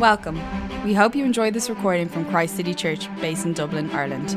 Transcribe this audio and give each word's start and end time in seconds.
Welcome. 0.00 0.40
We 0.82 0.94
hope 0.94 1.14
you 1.14 1.26
enjoyed 1.26 1.52
this 1.52 1.68
recording 1.68 2.08
from 2.08 2.24
Christ 2.24 2.56
City 2.56 2.72
Church, 2.72 3.14
based 3.20 3.44
in 3.44 3.52
Dublin, 3.52 3.90
Ireland. 3.90 4.30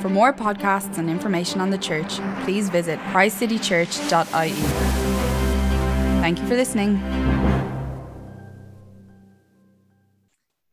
For 0.00 0.08
more 0.08 0.32
podcasts 0.32 0.96
and 0.96 1.10
information 1.10 1.60
on 1.60 1.68
the 1.68 1.76
church, 1.76 2.14
please 2.44 2.70
visit 2.70 2.98
christcitychurch.ie. 3.10 4.52
Thank 6.22 6.38
you 6.38 6.46
for 6.46 6.54
listening. 6.54 6.96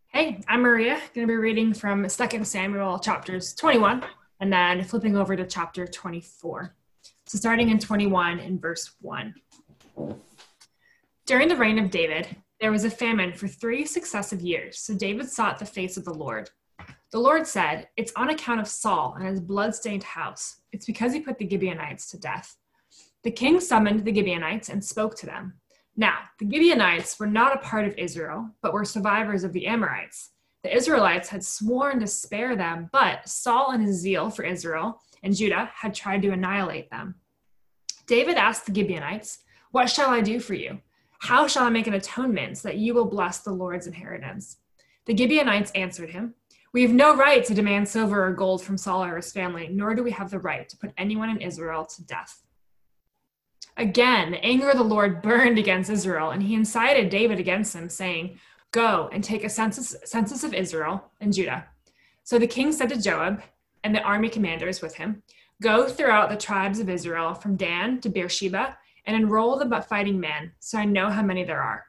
Hey, 0.08 0.42
I'm 0.48 0.62
Maria. 0.62 1.02
Going 1.14 1.28
to 1.28 1.34
be 1.34 1.36
reading 1.36 1.74
from 1.74 2.08
2 2.08 2.44
Samuel 2.46 2.98
chapters 3.00 3.54
21 3.56 4.06
and 4.40 4.54
then 4.54 4.86
flipping 4.86 5.18
over 5.18 5.36
to 5.36 5.46
chapter 5.46 5.86
24. 5.86 6.74
So 7.26 7.38
starting 7.38 7.72
in 7.72 7.78
21 7.78 8.40
in 8.40 8.58
verse 8.58 8.90
1. 9.02 9.36
During 11.26 11.50
the 11.50 11.58
reign 11.58 11.78
of 11.78 11.92
David, 11.92 12.38
there 12.60 12.72
was 12.72 12.84
a 12.84 12.90
famine 12.90 13.34
for 13.34 13.48
three 13.48 13.86
successive 13.86 14.42
years, 14.42 14.80
so 14.80 14.94
David 14.94 15.30
sought 15.30 15.60
the 15.60 15.66
face 15.66 15.96
of 15.96 16.04
the 16.04 16.14
Lord. 16.14 16.50
The 17.12 17.20
Lord 17.20 17.48
said, 17.48 17.88
It's 17.96 18.12
on 18.16 18.30
account 18.30 18.60
of 18.60 18.68
Saul 18.68 19.16
and 19.18 19.28
his 19.28 19.40
blood-stained 19.40 20.04
house. 20.04 20.58
It's 20.72 20.86
because 20.86 21.14
he 21.14 21.22
put 21.22 21.38
the 21.38 21.50
Gibeonites 21.50 22.10
to 22.12 22.20
death. 22.20 22.58
The 23.24 23.32
king 23.32 23.60
summoned 23.60 24.06
the 24.06 24.14
Gibeonites 24.14 24.70
and 24.70 24.84
spoke 24.84 25.16
to 25.18 25.26
them. 25.26 25.54
Now, 25.96 26.18
the 26.38 26.50
Gibeonites 26.50 27.20
were 27.20 27.28
not 27.28 27.56
a 27.56 27.60
part 27.60 27.86
of 27.86 27.98
Israel, 27.98 28.50
but 28.62 28.74
were 28.74 28.86
survivors 28.86 29.44
of 29.44 29.54
the 29.54 29.66
Amorites. 29.66 30.32
The 30.64 30.76
Israelites 30.76 31.30
had 31.30 31.44
sworn 31.44 32.00
to 32.02 32.08
spare 32.08 32.56
them, 32.56 32.90
but 32.92 33.28
Saul, 33.28 33.72
in 33.72 33.82
his 33.82 33.98
zeal 33.98 34.30
for 34.30 34.44
Israel 34.44 35.02
and 35.24 35.36
Judah, 35.36 35.72
had 35.74 35.94
tried 35.94 36.22
to 36.24 36.32
annihilate 36.32 36.90
them. 36.90 37.16
David 38.06 38.38
asked 38.38 38.66
the 38.66 38.76
Gibeonites, 38.76 39.40
What 39.72 39.90
shall 39.90 40.10
I 40.10 40.22
do 40.22 40.40
for 40.40 40.54
you? 40.54 40.80
How 41.20 41.48
shall 41.48 41.64
I 41.64 41.70
make 41.70 41.88
an 41.88 41.94
atonement 41.94 42.58
so 42.58 42.70
that 42.70 42.78
you 42.78 42.94
will 42.94 43.06
bless 43.06 43.40
the 43.40 43.52
Lord's 43.52 43.88
inheritance? 43.88 44.58
The 45.06 45.16
Gibeonites 45.16 45.72
answered 45.72 46.10
him, 46.10 46.34
We 46.74 46.82
have 46.82 46.92
no 46.92 47.16
right 47.16 47.44
to 47.46 47.54
demand 47.54 47.88
silver 47.88 48.26
or 48.26 48.34
gold 48.34 48.64
from 48.64 48.78
Saul 48.78 49.04
or 49.04 49.18
his 49.18 49.32
family, 49.32 49.70
nor 49.70 49.96
do 49.96 50.04
we 50.04 50.12
have 50.12 50.32
the 50.32 50.40
right 50.40 50.68
to 50.70 50.78
put 50.78 50.94
anyone 50.98 51.30
in 51.30 51.42
Israel 51.42 51.86
to 51.86 52.04
death. 52.04 52.42
Again, 53.76 54.32
the 54.32 54.44
anger 54.44 54.70
of 54.70 54.78
the 54.78 54.84
Lord 54.84 55.22
burned 55.22 55.58
against 55.58 55.90
Israel, 55.90 56.32
and 56.32 56.44
he 56.44 56.54
incited 56.54 57.10
David 57.10 57.40
against 57.40 57.76
him, 57.76 57.90
saying, 57.90 58.40
Go 58.72 59.10
and 59.12 59.24
take 59.24 59.44
a 59.44 59.50
census, 59.50 59.96
census 60.06 60.44
of 60.44 60.54
Israel 60.54 61.12
and 61.20 61.34
Judah. 61.34 61.66
So 62.24 62.38
the 62.38 62.48
king 62.48 62.72
said 62.72 62.90
to 62.90 63.02
Joab 63.02 63.42
and 63.84 63.96
the 63.96 64.04
army 64.04 64.30
commanders 64.30 64.82
with 64.82 64.96
him, 64.96 65.24
Go 65.62 65.88
throughout 65.88 66.30
the 66.30 66.38
tribes 66.38 66.80
of 66.80 66.90
Israel 66.90 67.34
from 67.34 67.58
Dan 67.58 68.00
to 68.02 68.10
Beersheba 68.10 68.78
and 69.10 69.16
enroll 69.16 69.58
the 69.58 69.82
fighting 69.82 70.20
men, 70.20 70.52
so 70.60 70.78
I 70.78 70.86
know 70.86 71.10
how 71.10 71.24
many 71.24 71.44
there 71.44 71.64
are. 71.64 71.84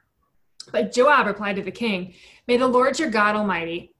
But 0.71 0.91
Joab 0.91 1.27
replied 1.27 1.57
to 1.57 1.61
the 1.61 1.69
king, 1.69 2.15
May 2.47 2.57
the 2.57 2.67
Lord 2.67 2.97
your 2.97 3.11
God 3.11 3.35
Almighty 3.35 3.93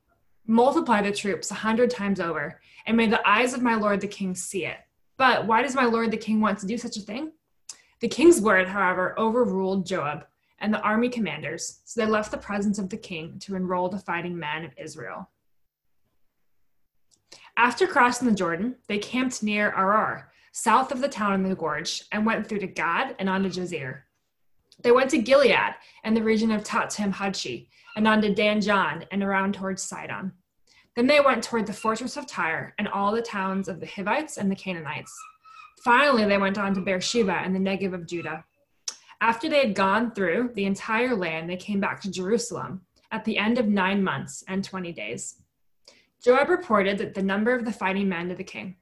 multiply 0.47 1.03
the 1.03 1.11
troops 1.11 1.51
a 1.51 1.53
hundred 1.53 1.91
times 1.91 2.19
over, 2.19 2.59
and 2.87 2.97
may 2.97 3.05
the 3.05 3.21
eyes 3.29 3.53
of 3.53 3.61
my 3.61 3.75
lord 3.75 4.01
the 4.01 4.07
king 4.07 4.33
see 4.33 4.65
it. 4.65 4.77
But 5.17 5.45
why 5.45 5.61
does 5.61 5.75
my 5.75 5.85
lord 5.85 6.09
the 6.09 6.17
king 6.17 6.41
want 6.41 6.57
to 6.59 6.65
do 6.65 6.79
such 6.79 6.97
a 6.97 7.01
thing? 7.01 7.31
The 7.99 8.07
king's 8.07 8.41
word, 8.41 8.67
however, 8.67 9.13
overruled 9.19 9.85
Joab 9.85 10.25
and 10.57 10.73
the 10.73 10.81
army 10.81 11.07
commanders, 11.07 11.81
so 11.85 12.01
they 12.01 12.07
left 12.07 12.31
the 12.31 12.37
presence 12.39 12.79
of 12.79 12.89
the 12.89 12.97
king 12.97 13.37
to 13.41 13.55
enroll 13.55 13.87
the 13.87 13.99
fighting 13.99 14.35
men 14.35 14.65
of 14.65 14.71
Israel. 14.77 15.29
After 17.55 17.85
crossing 17.85 18.27
the 18.27 18.33
Jordan, 18.33 18.77
they 18.87 18.97
camped 18.97 19.43
near 19.43 19.71
Aroer 19.73 20.30
south 20.51 20.91
of 20.91 21.01
the 21.01 21.07
town 21.07 21.33
in 21.33 21.49
the 21.49 21.55
gorge, 21.55 22.03
and 22.11 22.25
went 22.25 22.47
through 22.47 22.59
to 22.59 22.67
Gad 22.67 23.15
and 23.19 23.29
on 23.29 23.43
to 23.43 23.49
Jazer. 23.49 24.01
They 24.83 24.91
went 24.91 25.09
to 25.11 25.21
Gilead 25.21 25.75
and 26.03 26.15
the 26.15 26.23
region 26.23 26.51
of 26.51 26.63
Tahtim 26.63 27.13
Hodshi, 27.13 27.67
and 27.95 28.07
on 28.07 28.21
to 28.21 28.33
Dan 28.33 28.59
Jaan 28.59 29.05
and 29.11 29.23
around 29.23 29.53
towards 29.53 29.83
Sidon. 29.83 30.33
Then 30.95 31.07
they 31.07 31.19
went 31.19 31.43
toward 31.43 31.67
the 31.67 31.73
fortress 31.73 32.17
of 32.17 32.27
Tyre 32.27 32.73
and 32.77 32.87
all 32.87 33.11
the 33.11 33.21
towns 33.21 33.67
of 33.67 33.79
the 33.79 33.85
Hivites 33.85 34.37
and 34.37 34.51
the 34.51 34.55
Canaanites. 34.55 35.13
Finally, 35.83 36.25
they 36.25 36.37
went 36.37 36.57
on 36.57 36.73
to 36.73 36.81
Beersheba 36.81 37.33
and 37.33 37.55
the 37.55 37.59
Negev 37.59 37.93
of 37.93 38.05
Judah. 38.05 38.43
After 39.21 39.47
they 39.47 39.59
had 39.59 39.75
gone 39.75 40.11
through 40.11 40.51
the 40.53 40.65
entire 40.65 41.15
land, 41.15 41.49
they 41.49 41.57
came 41.57 41.79
back 41.79 42.01
to 42.01 42.11
Jerusalem 42.11 42.81
at 43.11 43.23
the 43.23 43.37
end 43.37 43.57
of 43.57 43.67
nine 43.67 44.03
months 44.03 44.43
and 44.47 44.63
20 44.63 44.91
days. 44.91 45.41
Joab 46.23 46.49
reported 46.49 46.97
that 46.97 47.13
the 47.13 47.23
number 47.23 47.53
of 47.53 47.65
the 47.65 47.71
fighting 47.71 48.09
men 48.09 48.29
to 48.29 48.35
the 48.35 48.43
king. 48.43 48.75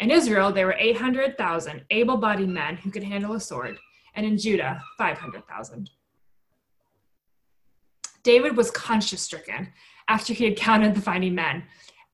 In 0.00 0.10
Israel, 0.10 0.52
there 0.52 0.66
were 0.66 0.76
800,000 0.78 1.84
able 1.90 2.16
bodied 2.16 2.48
men 2.48 2.76
who 2.76 2.90
could 2.90 3.04
handle 3.04 3.34
a 3.34 3.40
sword, 3.40 3.78
and 4.14 4.26
in 4.26 4.38
Judah, 4.38 4.82
500,000. 4.98 5.90
David 8.22 8.56
was 8.56 8.70
conscience 8.70 9.22
stricken 9.22 9.72
after 10.08 10.32
he 10.32 10.44
had 10.44 10.56
counted 10.56 10.94
the 10.94 11.00
fighting 11.00 11.34
men, 11.34 11.64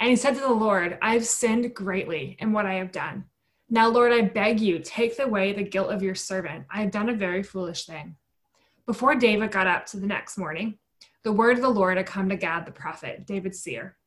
and 0.00 0.11
he 0.11 0.17
said 0.17 0.34
to 0.34 0.41
the 0.41 0.53
Lord, 0.53 0.99
I 1.03 1.15
have 1.15 1.27
sinned 1.27 1.75
greatly 1.75 2.37
in 2.41 2.53
what 2.53 2.67
I 2.67 2.75
have 2.75 2.93
done. 2.93 3.25
Now, 3.71 3.88
Lord, 3.88 4.12
I 4.12 4.22
beg 4.22 4.61
you, 4.61 4.78
take 4.78 5.19
away 5.19 5.53
the 5.53 5.62
guilt 5.62 5.91
of 5.91 6.03
your 6.03 6.15
servant. 6.15 6.65
I 6.71 6.81
have 6.81 6.91
done 6.91 7.11
a 7.11 7.15
very 7.15 7.43
foolish 7.43 7.84
thing. 7.84 8.17
Before 8.87 9.15
David 9.15 9.50
got 9.50 9.67
up 9.67 9.84
to 9.87 9.99
the 9.99 10.06
next 10.06 10.38
morning, 10.38 10.78
the 11.22 11.33
word 11.33 11.56
of 11.56 11.62
the 11.62 11.69
Lord 11.69 11.99
had 11.99 12.06
come 12.06 12.31
to 12.31 12.37
Gad 12.37 12.65
the 12.65 12.72
prophet, 12.72 13.27
David's 13.27 13.61
seer. 13.61 13.99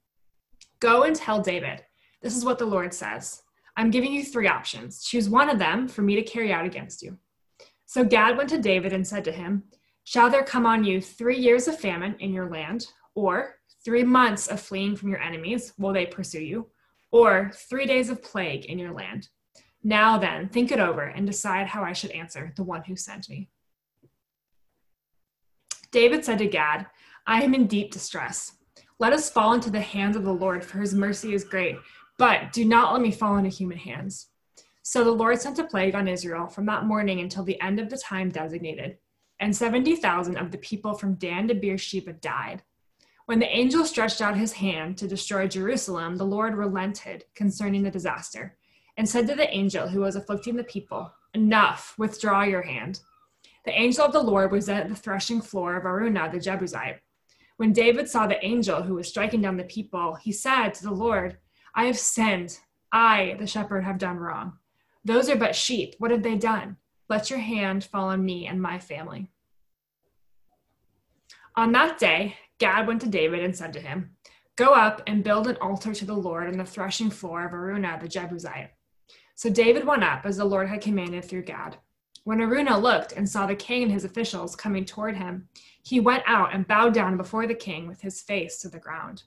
Go 0.80 1.04
and 1.04 1.16
tell 1.16 1.42
David, 1.42 1.84
this 2.22 2.36
is 2.36 2.44
what 2.44 2.58
the 2.58 2.66
Lord 2.66 2.94
says. 2.94 3.44
I'm 3.78 3.92
giving 3.92 4.12
you 4.12 4.24
three 4.24 4.48
options. 4.48 5.04
Choose 5.04 5.30
one 5.30 5.50
of 5.50 5.60
them 5.60 5.88
for 5.88 6.02
me 6.02 6.16
to 6.16 6.24
carry 6.24 6.52
out 6.52 6.66
against 6.66 7.02
you. 7.02 7.18
So 7.86 8.04
Gad 8.04 8.38
went 8.38 8.50
to 8.50 8.58
David 8.58 8.94
and 8.94 9.06
said 9.06 9.24
to 9.26 9.32
him, 9.32 9.64
Shall 10.04 10.30
there 10.30 10.44
come 10.44 10.66
on 10.66 10.84
you 10.84 11.02
three 11.02 11.38
years 11.38 11.68
of 11.68 11.80
famine 11.80 12.16
in 12.20 12.34
your 12.34 12.50
land, 12.50 12.88
or 13.16 13.56
three 13.84 14.04
months 14.04 14.48
of 14.48 14.60
fleeing 14.60 14.96
from 14.96 15.10
your 15.10 15.22
enemies 15.22 15.74
while 15.78 15.94
they 15.94 16.06
pursue 16.06 16.42
you, 16.42 16.68
or 17.12 17.52
three 17.54 17.86
days 17.86 18.10
of 18.10 18.24
plague 18.24 18.66
in 18.66 18.80
your 18.80 18.94
land? 18.94 19.30
Now 19.84 20.18
then, 20.18 20.50
think 20.50 20.72
it 20.72 20.80
over 20.80 21.02
and 21.02 21.26
decide 21.26 21.68
how 21.68 21.84
I 21.84 21.94
should 21.94 22.12
answer 22.12 22.54
the 22.56 22.64
one 22.64 22.84
who 22.84 22.96
sent 22.96 23.30
me. 23.30 23.50
David 25.92 26.24
said 26.24 26.38
to 26.40 26.48
Gad, 26.48 26.88
I 27.28 27.44
am 27.44 27.54
in 27.54 27.68
deep 27.68 27.92
distress. 27.92 28.54
Let 29.00 29.14
us 29.14 29.30
fall 29.30 29.54
into 29.54 29.70
the 29.70 29.82
hands 29.82 30.16
of 30.16 30.24
the 30.24 30.34
Lord, 30.34 30.64
for 30.64 30.80
his 30.80 30.94
mercy 30.94 31.34
is 31.34 31.44
great 31.44 31.78
but 32.22 32.54
do 32.54 32.64
not 32.64 32.94
let 32.94 33.02
me 33.02 33.10
fall 33.10 33.38
into 33.38 33.50
human 33.50 33.80
hands. 33.80 34.28
So 34.84 35.04
the 35.04 35.10
Lord 35.10 35.42
sent 35.42 35.58
a 35.58 35.64
plague 35.64 35.96
on 35.96 36.08
Israel 36.08 36.46
from 36.46 36.68
that 36.68 36.86
morning 36.86 37.20
until 37.20 37.44
the 37.44 37.60
end 37.60 37.80
of 37.80 37.90
the 37.90 37.98
time 37.98 38.30
designated, 38.30 39.00
and 39.40 39.56
70,000 39.56 40.38
of 40.38 40.52
the 40.52 40.60
people 40.60 40.94
from 40.94 41.16
Dan 41.16 41.48
to 41.48 41.56
Beersheba 41.56 42.14
died. 42.14 42.62
When 43.26 43.40
the 43.40 43.50
angel 43.50 43.86
stretched 43.86 44.22
out 44.22 44.38
his 44.38 44.54
hand 44.54 45.00
to 45.00 45.08
destroy 45.08 45.48
Jerusalem, 45.48 46.16
the 46.16 46.24
Lord 46.24 46.54
relented 46.54 47.26
concerning 47.34 47.82
the 47.82 47.90
disaster 47.90 48.56
and 48.98 49.10
said 49.10 49.26
to 49.26 49.34
the 49.34 49.50
angel 49.50 49.88
who 49.88 50.02
was 50.02 50.16
afflicting 50.16 50.56
the 50.56 50.64
people, 50.64 51.12
Enough, 51.34 51.96
withdraw 51.98 52.44
your 52.44 52.62
hand. 52.62 53.00
The 53.66 53.72
angel 53.72 54.06
of 54.06 54.14
the 54.14 54.22
Lord 54.22 54.52
was 54.52 54.70
at 54.70 54.90
the 54.90 54.96
threshing 54.96 55.42
floor 55.42 55.76
of 55.76 55.86
Araunah 55.86 56.32
the 56.32 56.40
Jebusite. 56.40 57.00
When 57.58 57.74
David 57.74 58.08
saw 58.08 58.28
the 58.28 58.46
angel 58.46 58.84
who 58.84 58.94
was 58.94 59.08
striking 59.08 59.42
down 59.42 59.58
the 59.58 59.64
people, 59.64 60.14
he 60.14 60.32
said 60.32 60.76
to 60.76 60.84
the 60.84 60.92
Lord, 60.92 61.40
I 61.74 61.86
have 61.86 61.98
sinned. 61.98 62.60
I, 62.92 63.36
the 63.40 63.48
shepherd, 63.48 63.84
have 63.84 63.98
done 63.98 64.18
wrong. 64.18 64.54
Those 65.06 65.30
are 65.30 65.36
but 65.36 65.56
sheep. 65.56 65.96
What 65.98 66.12
have 66.12 66.24
they 66.24 66.36
done? 66.36 66.78
Let 67.10 67.30
your 67.30 67.40
hand 67.40 67.84
fall 67.84 68.10
on 68.10 68.24
me 68.24 68.48
and 68.48 68.62
my 68.62 68.80
family. 68.80 69.30
On 71.56 71.72
that 71.74 72.00
day, 72.00 72.38
Gad 72.60 72.88
went 72.88 73.02
to 73.02 73.10
David 73.10 73.44
and 73.44 73.56
said 73.56 73.74
to 73.74 73.82
him, 73.82 74.16
Go 74.56 74.74
up 74.74 75.02
and 75.08 75.24
build 75.24 75.48
an 75.48 75.58
altar 75.60 75.94
to 75.94 76.06
the 76.06 76.14
Lord 76.14 76.48
on 76.48 76.58
the 76.58 76.66
threshing 76.66 77.10
floor 77.10 77.46
of 77.46 77.54
Araunah 77.54 78.00
the 78.00 78.08
Jebusite. 78.08 78.72
So 79.36 79.50
David 79.50 79.86
went 79.86 80.04
up 80.04 80.26
as 80.26 80.38
the 80.38 80.46
Lord 80.46 80.70
had 80.70 80.82
commanded 80.82 81.26
through 81.26 81.44
Gad. 81.44 81.78
When 82.24 82.40
Araunah 82.40 82.78
looked 82.78 83.14
and 83.14 83.28
saw 83.28 83.48
the 83.48 83.56
king 83.56 83.84
and 83.84 83.92
his 83.92 84.06
officials 84.06 84.56
coming 84.56 84.86
toward 84.86 85.18
him, 85.18 85.50
he 85.84 86.00
went 86.00 86.24
out 86.28 86.54
and 86.54 86.68
bowed 86.68 86.94
down 86.94 87.18
before 87.18 87.48
the 87.48 87.56
king 87.56 87.88
with 87.88 88.02
his 88.02 88.22
face 88.22 88.60
to 88.60 88.70
the 88.70 88.80
ground. 88.80 89.24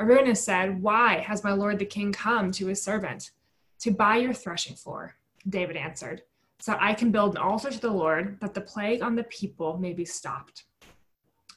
Araunah 0.00 0.36
said, 0.36 0.82
Why 0.82 1.18
has 1.18 1.42
my 1.42 1.52
lord 1.52 1.78
the 1.78 1.84
king 1.84 2.12
come 2.12 2.52
to 2.52 2.66
his 2.66 2.82
servant? 2.82 3.32
To 3.80 3.90
buy 3.90 4.16
your 4.16 4.32
threshing 4.32 4.76
floor, 4.76 5.14
David 5.48 5.76
answered, 5.76 6.22
so 6.60 6.76
I 6.80 6.94
can 6.94 7.12
build 7.12 7.36
an 7.36 7.42
altar 7.42 7.70
to 7.70 7.80
the 7.80 7.90
Lord, 7.90 8.38
that 8.40 8.54
the 8.54 8.60
plague 8.60 9.02
on 9.02 9.14
the 9.14 9.24
people 9.24 9.78
may 9.78 9.92
be 9.92 10.04
stopped. 10.04 10.64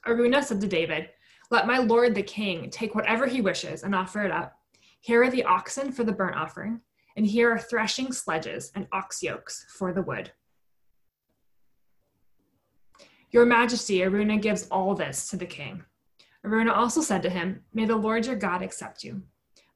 Araunah 0.06 0.44
said 0.44 0.62
to 0.62 0.68
David, 0.68 1.10
Let 1.50 1.68
my 1.68 1.80
lord 1.80 2.14
the 2.14 2.24
king 2.24 2.70
take 2.70 2.94
whatever 2.94 3.26
he 3.26 3.42
wishes 3.42 3.84
and 3.84 3.96
offer 3.96 4.24
it 4.24 4.32
up. 4.32 4.58
Here 5.00 5.24
are 5.24 5.32
the 5.32 5.44
oxen 5.44 5.92
for 5.92 6.04
the 6.04 6.12
burnt 6.12 6.36
offering, 6.36 6.82
and 7.16 7.26
here 7.26 7.52
are 7.52 7.60
threshing 7.60 8.12
sledges 8.12 8.72
and 8.76 8.88
ox 8.92 9.24
yokes 9.24 9.66
for 9.70 9.92
the 9.92 10.04
wood. 10.04 10.32
Your 13.32 13.46
majesty, 13.46 14.00
Araunah 14.00 14.42
gives 14.42 14.68
all 14.68 14.94
this 14.94 15.30
to 15.30 15.38
the 15.38 15.46
king. 15.46 15.84
Araunah 16.46 16.74
also 16.74 17.02
said 17.02 17.22
to 17.24 17.30
him, 17.30 17.64
May 17.74 17.86
the 17.86 17.96
Lord 17.96 18.26
your 18.26 18.36
God 18.36 18.62
accept 18.62 19.04
you. 19.04 19.22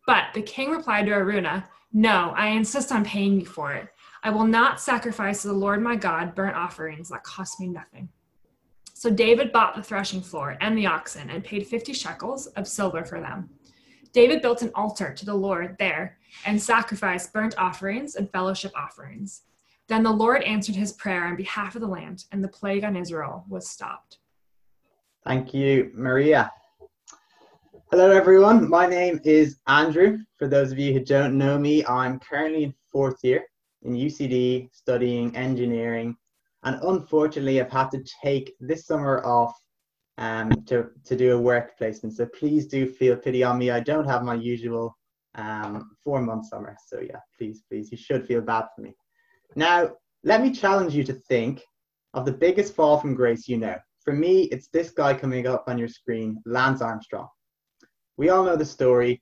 But 0.08 0.26
the 0.34 0.42
king 0.42 0.72
replied 0.72 1.06
to 1.06 1.12
Araunah, 1.12 1.66
No, 1.94 2.34
I 2.36 2.48
insist 2.48 2.92
on 2.92 3.06
paying 3.06 3.40
you 3.40 3.46
for 3.46 3.74
it. 3.74 3.90
I 4.24 4.32
will 4.32 4.46
not 4.46 4.82
sacrifice 4.82 5.42
to 5.42 5.50
the 5.50 5.54
Lord 5.54 5.82
my 5.82 5.96
God 5.96 6.34
burnt 6.34 6.56
offerings 6.56 7.10
that 7.10 7.24
cost 7.24 7.60
me 7.60 7.68
nothing. 7.68 8.10
So 8.94 9.10
David 9.12 9.52
bought 9.52 9.76
the 9.76 9.84
threshing 9.84 10.22
floor 10.22 10.58
and 10.62 10.78
the 10.78 10.88
oxen 10.88 11.30
and 11.30 11.44
paid 11.44 11.68
50 11.68 11.94
shekels 11.94 12.48
of 12.48 12.68
silver 12.68 13.04
for 13.04 13.20
them. 13.20 13.50
David 14.14 14.42
built 14.42 14.62
an 14.62 14.72
altar 14.74 15.14
to 15.14 15.26
the 15.26 15.36
Lord 15.36 15.76
there 15.78 16.18
and 16.46 16.62
sacrificed 16.62 17.34
burnt 17.34 17.54
offerings 17.58 18.16
and 18.16 18.32
fellowship 18.32 18.72
offerings. 18.76 19.42
Then 19.88 20.04
the 20.04 20.12
Lord 20.12 20.42
answered 20.44 20.76
his 20.76 20.94
prayer 20.94 21.26
on 21.26 21.36
behalf 21.36 21.76
of 21.76 21.82
the 21.82 21.88
land, 21.88 22.26
and 22.32 22.44
the 22.44 22.48
plague 22.48 22.84
on 22.84 22.96
Israel 22.96 23.46
was 23.48 23.70
stopped. 23.70 24.18
Thank 25.26 25.56
you, 25.56 25.92
Maria. 25.96 26.52
Hello, 27.90 28.12
everyone. 28.12 28.70
My 28.70 28.86
name 28.86 29.20
is 29.24 29.58
Andrew. 29.68 30.20
For 30.38 30.48
those 30.48 30.72
of 30.72 30.78
you 30.78 30.94
who 30.94 31.00
don't 31.00 31.36
know 31.36 31.58
me, 31.58 31.84
I'm 31.88 32.20
currently 32.20 32.66
in 32.66 32.76
fourth 32.92 33.24
year 33.24 33.44
in 33.82 33.94
UCD 33.94 34.70
studying 34.72 35.36
engineering 35.36 36.16
and 36.64 36.80
unfortunately 36.84 37.60
I've 37.60 37.72
had 37.72 37.90
to 37.92 38.04
take 38.24 38.54
this 38.60 38.86
summer 38.86 39.26
off 39.26 39.56
um, 40.20 40.52
to, 40.66 40.90
to 41.06 41.16
do 41.16 41.36
a 41.36 41.42
work 41.42 41.76
placement. 41.78 42.16
So 42.16 42.28
please 42.28 42.68
do 42.68 42.86
feel 42.86 43.16
pity 43.16 43.44
on 43.44 43.58
me. 43.58 43.72
I 43.72 43.80
don't 43.80 44.08
have 44.08 44.24
my 44.24 44.36
usual 44.36 44.96
um, 45.34 45.92
four 46.04 46.22
month 46.22 46.48
summer. 46.50 46.78
So 46.88 47.00
yeah, 47.00 47.20
please, 47.36 47.64
please, 47.68 47.92
you 47.92 47.98
should 47.98 48.28
feel 48.28 48.42
bad 48.42 48.66
for 48.76 48.82
me. 48.82 48.94
Now, 49.56 49.92
let 50.24 50.42
me 50.42 50.52
challenge 50.52 50.94
you 50.94 51.04
to 51.04 51.14
think 51.14 51.64
of 52.14 52.26
the 52.26 52.32
biggest 52.32 52.76
fall 52.76 53.00
from 53.00 53.16
grace 53.16 53.48
you 53.48 53.58
know. 53.58 53.78
For 54.06 54.14
me, 54.14 54.44
it's 54.44 54.68
this 54.68 54.92
guy 54.92 55.16
coming 55.16 55.48
up 55.48 55.66
on 55.68 55.78
your 55.78 55.88
screen, 55.88 56.42
Lance 56.46 56.82
Armstrong. 56.82 57.28
We 58.18 58.30
all 58.30 58.46
know 58.46 58.56
the 58.56 58.64
story. 58.64 59.22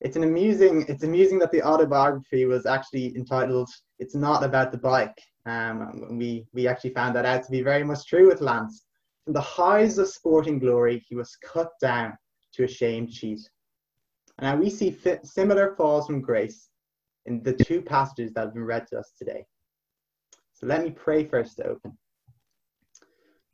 It's 0.00 0.16
an 0.16 0.24
amusing, 0.24 0.86
it's 0.88 1.04
amusing 1.04 1.38
that 1.40 1.52
the 1.52 1.62
autobiography 1.62 2.46
was 2.46 2.66
actually 2.66 3.14
entitled 3.16 3.68
"It's 3.98 4.14
Not 4.14 4.42
About 4.42 4.72
the 4.72 4.78
Bike," 4.78 5.20
Um, 5.48 6.18
we, 6.18 6.46
we 6.52 6.68
actually 6.68 6.90
found 6.90 7.16
that 7.16 7.24
out 7.24 7.42
to 7.44 7.50
be 7.50 7.62
very 7.62 7.84
much 7.84 8.06
true 8.06 8.28
with 8.28 8.40
Lance. 8.42 8.84
From 9.24 9.32
the 9.32 9.40
highs 9.40 9.96
of 9.98 10.08
sporting 10.08 10.58
glory, 10.58 11.04
he 11.08 11.14
was 11.14 11.36
cut 11.36 11.70
down 11.80 12.16
to 12.54 12.64
a 12.64 12.68
shamed 12.68 13.10
cheat. 13.10 13.40
Now 14.40 14.56
we 14.56 14.70
see 14.70 14.96
similar 15.22 15.74
falls 15.76 16.06
from 16.06 16.20
grace 16.20 16.68
in 17.26 17.42
the 17.42 17.52
two 17.52 17.82
passages 17.82 18.32
that 18.32 18.44
have 18.44 18.54
been 18.54 18.64
read 18.64 18.86
to 18.88 18.98
us 18.98 19.12
today. 19.18 19.44
So 20.52 20.66
let 20.66 20.82
me 20.82 20.90
pray 20.90 21.24
first 21.24 21.56
to 21.56 21.66
open. 21.66 21.96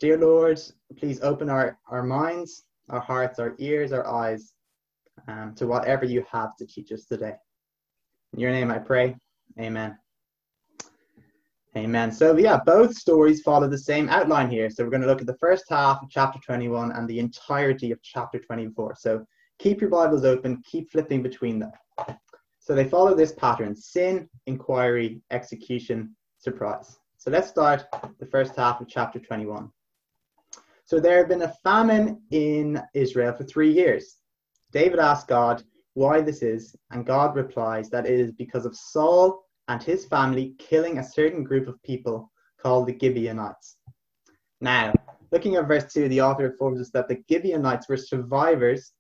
Dear 0.05 0.19
Lord, 0.19 0.61
please 0.99 1.23
open 1.23 1.49
our, 1.49 1.79
our 1.89 2.03
minds, 2.03 2.65
our 2.91 3.01
hearts, 3.01 3.39
our 3.39 3.55
ears, 3.57 3.91
our 3.91 4.07
eyes 4.07 4.53
um, 5.29 5.55
to 5.55 5.67
whatever 5.67 6.05
you 6.05 6.23
have 6.31 6.55
to 6.57 6.67
teach 6.67 6.93
us 6.93 7.07
today. 7.07 7.33
In 8.35 8.41
your 8.41 8.51
name 8.51 8.71
I 8.71 8.81
pray. 8.81 9.17
Amen. 9.59 9.97
Amen. 11.75 12.13
So 12.13 12.37
yeah, 12.37 12.61
both 12.67 12.95
stories 12.95 13.41
follow 13.41 13.67
the 13.67 13.79
same 13.79 14.11
outline 14.11 14.51
here. 14.51 14.69
So 14.69 14.85
we're 14.85 14.91
going 14.91 15.01
to 15.01 15.09
look 15.09 15.23
at 15.23 15.27
the 15.27 15.39
first 15.39 15.65
half 15.71 16.03
of 16.03 16.11
chapter 16.11 16.39
21 16.39 16.93
and 16.93 17.09
the 17.09 17.19
entirety 17.19 17.91
of 17.91 17.99
chapter 18.03 18.39
24. 18.39 18.97
So 18.99 19.25
keep 19.59 19.81
your 19.81 19.89
Bibles 19.89 20.27
open, 20.27 20.63
keep 20.67 20.91
flipping 20.91 21.23
between 21.23 21.59
them. 21.59 21.73
So 22.59 22.75
they 22.75 22.85
follow 22.85 23.15
this 23.15 23.33
pattern, 23.33 23.75
sin, 23.75 24.29
inquiry, 24.45 25.23
execution, 25.31 26.15
surprise. 26.37 26.99
So 27.17 27.31
let's 27.31 27.49
start 27.49 27.87
the 28.19 28.27
first 28.27 28.55
half 28.55 28.83
of 28.83 28.87
chapter 28.87 29.19
21. 29.19 29.71
So 30.85 31.01
there 31.01 31.19
had 31.19 31.29
been 31.29 31.43
a 31.43 31.55
famine 31.63 32.21
in 32.31 32.81
Israel 32.93 33.33
for 33.33 33.45
three 33.45 33.73
years. 33.73 34.19
David 34.71 34.99
asked 34.99 35.29
God 35.29 35.63
why 35.95 36.21
this 36.21 36.43
is, 36.43 36.77
and 36.91 37.07
God 37.07 37.35
replies 37.35 37.89
that 37.91 38.07
it 38.07 38.21
is 38.21 38.33
because 38.33 38.67
of 38.67 38.77
Saul 38.77 39.45
and 39.69 39.83
his 39.83 40.05
family 40.05 40.55
killing 40.59 40.99
a 40.99 41.05
certain 41.05 41.43
group 41.43 41.69
of 41.69 41.83
people 41.83 42.31
called 42.61 42.87
the 42.87 42.99
Gibeonites. 42.99 43.77
Now, 44.61 44.93
looking 45.33 45.57
at 45.57 45.69
verse 45.69 45.91
2, 45.93 46.09
the 46.09 46.21
author 46.21 46.51
informs 46.51 46.81
us 46.81 46.91
that 46.91 47.09
the 47.09 47.23
Gibeonites 47.31 47.89
were 47.89 47.97
survivors 47.97 48.93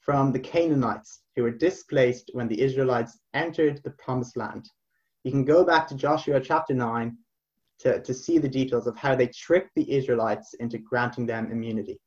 from 0.00 0.30
the 0.30 0.38
Canaanites 0.38 1.22
who 1.34 1.42
were 1.42 1.50
displaced 1.50 2.30
when 2.34 2.46
the 2.46 2.60
Israelites 2.60 3.18
entered 3.32 3.80
the 3.82 3.90
promised 3.92 4.36
land. 4.36 4.68
You 5.24 5.32
can 5.32 5.44
go 5.44 5.64
back 5.64 5.88
to 5.88 5.96
Joshua 5.96 6.40
chapter 6.40 6.74
9 6.74 7.16
to, 7.80 8.00
to 8.00 8.14
see 8.14 8.38
the 8.38 8.48
details 8.48 8.86
of 8.86 8.96
how 8.96 9.14
they 9.14 9.26
tricked 9.28 9.70
the 9.74 9.90
Israelites 9.90 10.54
into 10.54 10.78
granting 10.78 11.26
them 11.26 11.50
immunity. 11.50 11.98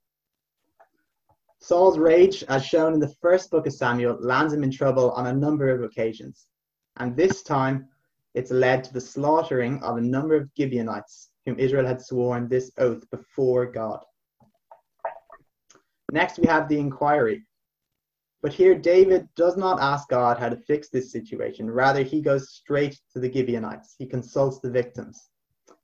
Saul's 1.60 1.98
rage, 1.98 2.44
as 2.50 2.66
shown 2.66 2.94
in 2.94 3.00
the 3.00 3.14
first 3.22 3.50
book 3.50 3.66
of 3.66 3.74
Samuel, 3.74 4.18
lands 4.20 4.54
him 4.54 4.64
in 4.64 4.72
trouble 4.72 5.12
on 5.12 5.28
a 5.28 5.34
number 5.34 5.70
of 5.70 5.84
occasions. 5.84 6.48
And 6.98 7.16
this 7.16 7.42
time, 7.44 7.88
it's 8.36 8.52
led 8.52 8.84
to 8.84 8.94
the 8.94 9.02
slaughtering 9.02 9.82
of 9.84 9.98
a 9.98 10.02
number 10.02 10.36
of 10.36 10.50
Gibeonites, 10.56 11.30
whom 11.46 11.60
Israel 11.60 11.86
had 11.86 12.02
sworn 12.02 12.48
this 12.48 12.72
oath 12.78 13.04
before 13.10 13.66
God. 13.66 14.04
Next, 16.12 16.40
we 16.40 16.48
have 16.48 16.70
the 16.70 16.80
inquiry. 16.80 17.44
But 18.42 18.54
here, 18.54 18.76
David 18.76 19.28
does 19.36 19.58
not 19.58 19.82
ask 19.82 20.08
God 20.10 20.38
how 20.38 20.50
to 20.50 20.56
fix 20.56 20.90
this 20.90 21.12
situation. 21.12 21.70
Rather, 21.70 22.04
he 22.04 22.22
goes 22.22 22.52
straight 22.52 23.00
to 23.14 23.20
the 23.20 23.32
Gibeonites. 23.32 23.96
He 23.98 24.06
consults 24.06 24.60
the 24.60 24.70
victims. 24.70 25.30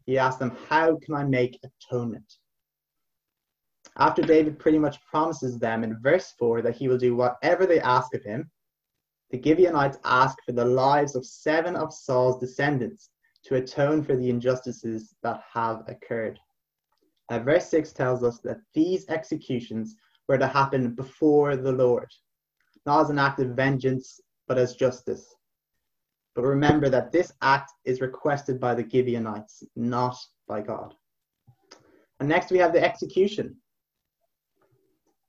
He 0.05 0.17
asks 0.17 0.39
them, 0.39 0.55
How 0.69 0.97
can 0.97 1.15
I 1.15 1.23
make 1.23 1.59
atonement? 1.63 2.38
After 3.97 4.21
David 4.21 4.59
pretty 4.59 4.79
much 4.79 5.03
promises 5.05 5.59
them 5.59 5.83
in 5.83 6.01
verse 6.01 6.33
4 6.39 6.61
that 6.63 6.75
he 6.75 6.88
will 6.88 6.97
do 6.97 7.15
whatever 7.15 7.65
they 7.65 7.79
ask 7.79 8.13
of 8.13 8.23
him, 8.23 8.50
the 9.29 9.41
Gibeonites 9.41 9.97
ask 10.03 10.38
for 10.45 10.51
the 10.51 10.65
lives 10.65 11.15
of 11.15 11.25
seven 11.25 11.75
of 11.75 11.94
Saul's 11.94 12.39
descendants 12.39 13.09
to 13.45 13.55
atone 13.55 14.03
for 14.03 14.15
the 14.15 14.29
injustices 14.29 15.15
that 15.23 15.41
have 15.51 15.83
occurred. 15.88 16.39
Now, 17.29 17.39
verse 17.39 17.67
6 17.69 17.94
tells 17.94 18.23
us 18.23 18.39
that 18.39 18.61
these 18.73 19.07
executions 19.09 19.95
were 20.27 20.38
to 20.38 20.47
happen 20.47 20.95
before 20.95 21.55
the 21.55 21.71
Lord, 21.71 22.11
not 22.85 23.01
as 23.01 23.09
an 23.09 23.19
act 23.19 23.39
of 23.39 23.55
vengeance, 23.55 24.19
but 24.47 24.57
as 24.57 24.75
justice. 24.75 25.33
But 26.35 26.44
remember 26.44 26.89
that 26.89 27.12
this 27.12 27.31
act 27.41 27.71
is 27.85 28.01
requested 28.01 28.59
by 28.59 28.74
the 28.74 28.88
Gibeonites, 28.89 29.63
not 29.75 30.15
by 30.47 30.62
God. 30.62 30.95
And 32.19 32.27
next 32.27 32.51
we 32.51 32.57
have 32.57 32.74
the 32.74 32.83
execution. 32.83 33.56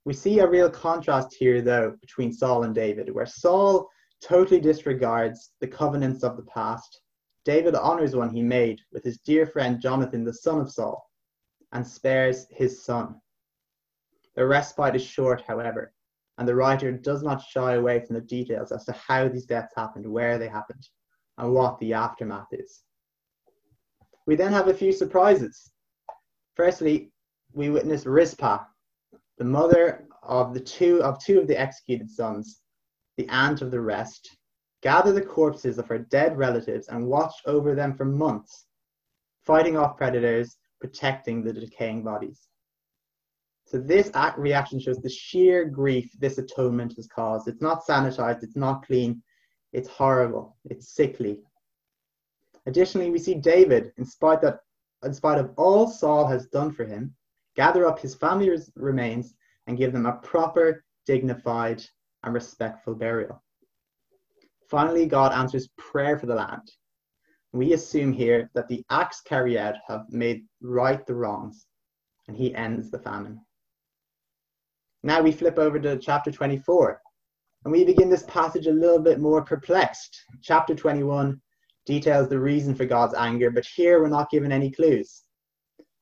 We 0.03 0.13
see 0.13 0.39
a 0.39 0.47
real 0.47 0.69
contrast 0.69 1.35
here, 1.37 1.61
though, 1.61 1.95
between 2.01 2.31
Saul 2.31 2.63
and 2.63 2.73
David, 2.73 3.13
where 3.13 3.25
Saul 3.25 3.89
totally 4.23 4.59
disregards 4.59 5.51
the 5.61 5.67
covenants 5.67 6.23
of 6.23 6.37
the 6.37 6.43
past. 6.43 7.01
David 7.43 7.75
honors 7.75 8.15
one 8.15 8.29
he 8.29 8.41
made 8.41 8.81
with 8.91 9.03
his 9.03 9.19
dear 9.19 9.45
friend 9.45 9.79
Jonathan, 9.79 10.23
the 10.23 10.33
son 10.33 10.59
of 10.59 10.71
Saul, 10.71 11.07
and 11.71 11.85
spares 11.85 12.47
his 12.49 12.83
son. 12.83 13.15
The 14.35 14.45
respite 14.45 14.95
is 14.95 15.03
short, 15.03 15.41
however, 15.41 15.93
and 16.37 16.47
the 16.47 16.55
writer 16.55 16.91
does 16.91 17.23
not 17.23 17.41
shy 17.41 17.73
away 17.73 17.99
from 17.99 18.15
the 18.15 18.21
details 18.21 18.71
as 18.71 18.85
to 18.85 18.91
how 18.93 19.27
these 19.27 19.45
deaths 19.45 19.73
happened, 19.75 20.05
where 20.05 20.37
they 20.37 20.47
happened, 20.47 20.87
and 21.37 21.53
what 21.53 21.79
the 21.79 21.93
aftermath 21.93 22.47
is. 22.51 22.83
We 24.25 24.35
then 24.35 24.51
have 24.53 24.67
a 24.67 24.73
few 24.73 24.91
surprises. 24.91 25.71
Firstly, 26.55 27.11
we 27.53 27.69
witness 27.69 28.05
Rizpah, 28.05 28.59
the 29.37 29.43
mother 29.43 30.07
of 30.23 30.53
the 30.53 30.59
two 30.59 31.01
of 31.03 31.23
two 31.23 31.39
of 31.39 31.47
the 31.47 31.59
executed 31.59 32.09
sons, 32.09 32.61
the 33.17 33.27
aunt 33.29 33.61
of 33.61 33.71
the 33.71 33.81
rest, 33.81 34.37
gather 34.81 35.11
the 35.11 35.21
corpses 35.21 35.77
of 35.77 35.87
her 35.87 35.99
dead 35.99 36.37
relatives 36.37 36.87
and 36.87 37.07
watch 37.07 37.33
over 37.45 37.75
them 37.75 37.95
for 37.95 38.05
months, 38.05 38.65
fighting 39.45 39.77
off 39.77 39.97
predators, 39.97 40.57
protecting 40.79 41.43
the 41.43 41.53
decaying 41.53 42.03
bodies. 42.03 42.47
So 43.67 43.79
this 43.79 44.11
act 44.13 44.37
reaction 44.37 44.79
shows 44.79 44.97
the 44.97 45.09
sheer 45.09 45.65
grief 45.65 46.11
this 46.19 46.37
atonement 46.37 46.93
has 46.97 47.07
caused. 47.07 47.47
It's 47.47 47.61
not 47.61 47.83
sanitized, 47.83 48.43
it's 48.43 48.55
not 48.55 48.85
clean, 48.85 49.21
it's 49.75 49.89
horrible, 49.89 50.55
it's 50.63 50.87
sickly. 50.87 51.41
Additionally, 52.65 53.11
we 53.11 53.19
see 53.19 53.35
David, 53.35 53.91
in 53.97 54.05
spite, 54.05 54.41
that, 54.41 54.61
in 55.03 55.13
spite 55.13 55.37
of 55.37 55.51
all 55.57 55.85
Saul 55.87 56.25
has 56.25 56.47
done 56.47 56.71
for 56.71 56.85
him, 56.85 57.13
gather 57.57 57.85
up 57.85 57.99
his 57.99 58.15
family's 58.15 58.71
remains 58.75 59.35
and 59.67 59.77
give 59.77 59.91
them 59.91 60.05
a 60.05 60.13
proper, 60.13 60.85
dignified, 61.05 61.83
and 62.23 62.33
respectful 62.33 62.95
burial. 62.95 63.43
Finally, 64.69 65.07
God 65.07 65.33
answers 65.33 65.67
prayer 65.77 66.17
for 66.17 66.25
the 66.25 66.35
land. 66.35 66.71
We 67.51 67.73
assume 67.73 68.13
here 68.13 68.49
that 68.55 68.69
the 68.69 68.83
acts 68.89 69.21
carried 69.21 69.57
out 69.57 69.75
have 69.87 70.05
made 70.09 70.45
right 70.61 71.05
the 71.05 71.15
wrongs, 71.15 71.67
and 72.29 72.37
he 72.37 72.55
ends 72.55 72.89
the 72.89 72.99
famine. 72.99 73.41
Now 75.03 75.21
we 75.21 75.33
flip 75.33 75.59
over 75.59 75.79
to 75.79 75.97
chapter 75.97 76.31
24, 76.31 77.01
and 77.65 77.71
we 77.71 77.83
begin 77.83 78.09
this 78.09 78.23
passage 78.23 78.67
a 78.67 78.71
little 78.71 78.99
bit 78.99 79.19
more 79.19 79.41
perplexed. 79.43 80.23
Chapter 80.43 80.75
21 80.75 81.41
details 81.87 82.29
the 82.29 82.39
reason 82.39 82.75
for 82.75 82.85
God's 82.85 83.15
anger, 83.15 83.49
but 83.49 83.65
here 83.65 83.99
we're 84.01 84.07
not 84.07 84.29
given 84.29 84.51
any 84.51 84.69
clues. 84.69 85.23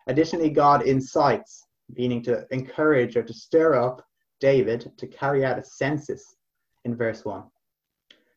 Additionally, 0.07 0.49
God 0.49 0.81
incites, 0.83 1.65
meaning 1.95 2.21
to 2.23 2.45
encourage 2.51 3.15
or 3.15 3.23
to 3.23 3.33
stir 3.33 3.75
up 3.75 4.05
David 4.41 4.91
to 4.97 5.07
carry 5.07 5.45
out 5.45 5.57
a 5.57 5.63
census 5.63 6.35
in 6.83 6.97
verse 6.97 7.23
1. 7.23 7.43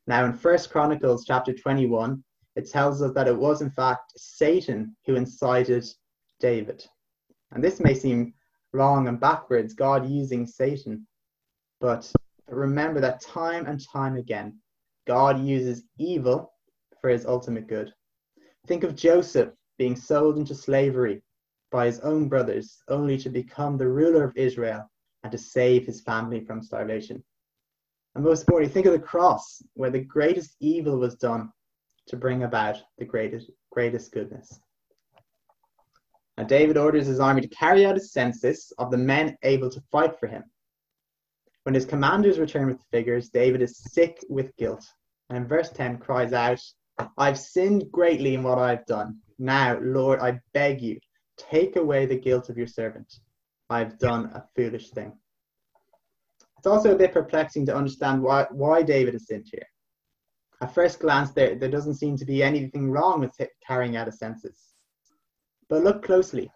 Now, 0.07 0.25
in 0.25 0.33
First 0.33 0.71
Chronicles 0.71 1.25
chapter 1.27 1.53
21, 1.53 2.23
it 2.55 2.71
tells 2.71 3.03
us 3.03 3.13
that 3.15 3.27
it 3.27 3.37
was 3.37 3.61
in 3.61 3.71
fact 3.71 4.13
Satan 4.17 4.97
who 5.05 5.17
incited 5.17 5.85
David. 6.39 6.87
And 7.51 7.63
this 7.63 7.81
may 7.81 7.95
seem 7.95 8.35
wrong 8.73 9.09
and 9.09 9.19
backwards, 9.19 9.75
God 9.75 10.09
using 10.09 10.47
Satan. 10.47 11.09
But 11.81 12.11
remember 12.49 13.01
that 13.01 13.21
time 13.21 13.67
and 13.67 13.81
time 13.93 14.17
again, 14.17 14.59
God 15.07 15.45
uses 15.45 15.85
evil 15.99 16.53
for 17.01 17.11
his 17.11 17.27
ultimate 17.27 17.69
good. 17.69 17.93
Think 18.67 18.85
of 18.85 18.97
Joseph 18.97 19.51
being 19.79 19.97
sold 19.97 20.39
into 20.39 20.55
slavery 20.55 21.23
by 21.71 21.87
his 21.87 22.01
own 22.01 22.29
brothers, 22.29 22.79
only 22.89 23.19
to 23.19 23.29
become 23.29 23.77
the 23.77 23.89
ruler 23.89 24.25
of 24.25 24.37
Israel 24.37 24.89
and 25.23 25.33
to 25.33 25.39
save 25.39 25.87
his 25.87 26.01
family 26.01 26.41
from 26.45 26.63
starvation. 26.63 27.23
And 28.15 28.25
most 28.25 28.43
importantly, 28.43 28.73
think 28.73 28.87
of 28.87 28.93
the 28.93 28.99
cross, 28.99 29.63
where 29.75 29.91
the 29.91 30.01
greatest 30.01 30.57
evil 30.61 30.99
was 30.99 31.17
done 31.17 31.51
to 32.07 32.17
bring 32.17 32.45
about 32.45 32.79
the 32.99 33.05
greatest, 33.05 33.51
greatest 33.71 34.13
goodness. 34.13 34.59
Now, 36.39 36.45
David 36.45 36.77
orders 36.77 37.07
his 37.07 37.21
army 37.21 37.41
to 37.41 37.49
carry 37.49 37.85
out 37.85 37.97
a 37.97 38.01
census 38.01 38.73
of 38.79 38.91
the 38.91 38.99
men 38.99 39.37
able 39.43 39.71
to 39.71 39.83
fight 39.91 40.19
for 40.19 40.27
him. 40.27 40.45
When 41.67 41.75
his 41.75 41.85
commanders 41.85 42.39
return 42.39 42.69
with 42.69 42.79
the 42.79 42.97
figures, 42.97 43.29
David 43.29 43.61
is 43.61 43.77
sick 43.77 44.25
with 44.29 44.57
guilt. 44.57 44.87
And 45.29 45.37
in 45.37 45.49
verse 45.49 45.69
10 45.71 45.99
cries 45.99 46.33
out, 46.33 46.63
I've 47.19 47.37
sinned 47.37 47.91
greatly 47.91 48.35
in 48.35 48.45
what 48.45 48.59
I've 48.59 48.87
done. 48.87 49.19
Now, 49.41 49.77
Lord, 49.83 50.21
I 50.21 50.39
beg 50.55 50.81
you, 50.81 51.01
take 51.37 51.75
away 51.75 52.07
the 52.07 52.21
guilt 52.21 52.51
of 52.51 52.57
your 52.57 52.69
servant. 52.69 53.13
I've 53.69 53.99
done 53.99 54.27
a 54.27 54.45
foolish 54.55 54.91
thing. 54.91 55.19
It's 56.57 56.69
also 56.69 56.95
a 56.95 56.99
bit 56.99 57.13
perplexing 57.13 57.67
to 57.67 57.75
understand 57.75 58.23
why, 58.23 58.47
why 58.53 58.85
David 58.85 59.15
has 59.15 59.27
sinned 59.27 59.49
here. 59.51 59.67
At 60.61 60.73
first 60.73 61.01
glance, 61.01 61.33
there, 61.33 61.57
there 61.57 61.69
doesn't 61.69 61.95
seem 61.95 62.17
to 62.19 62.25
be 62.25 62.45
anything 62.45 62.93
wrong 62.93 63.19
with 63.19 63.35
carrying 63.67 63.97
out 63.97 64.07
a 64.07 64.13
census. 64.13 64.75
But 65.69 65.83
look 65.83 66.05
closely. 66.05 66.49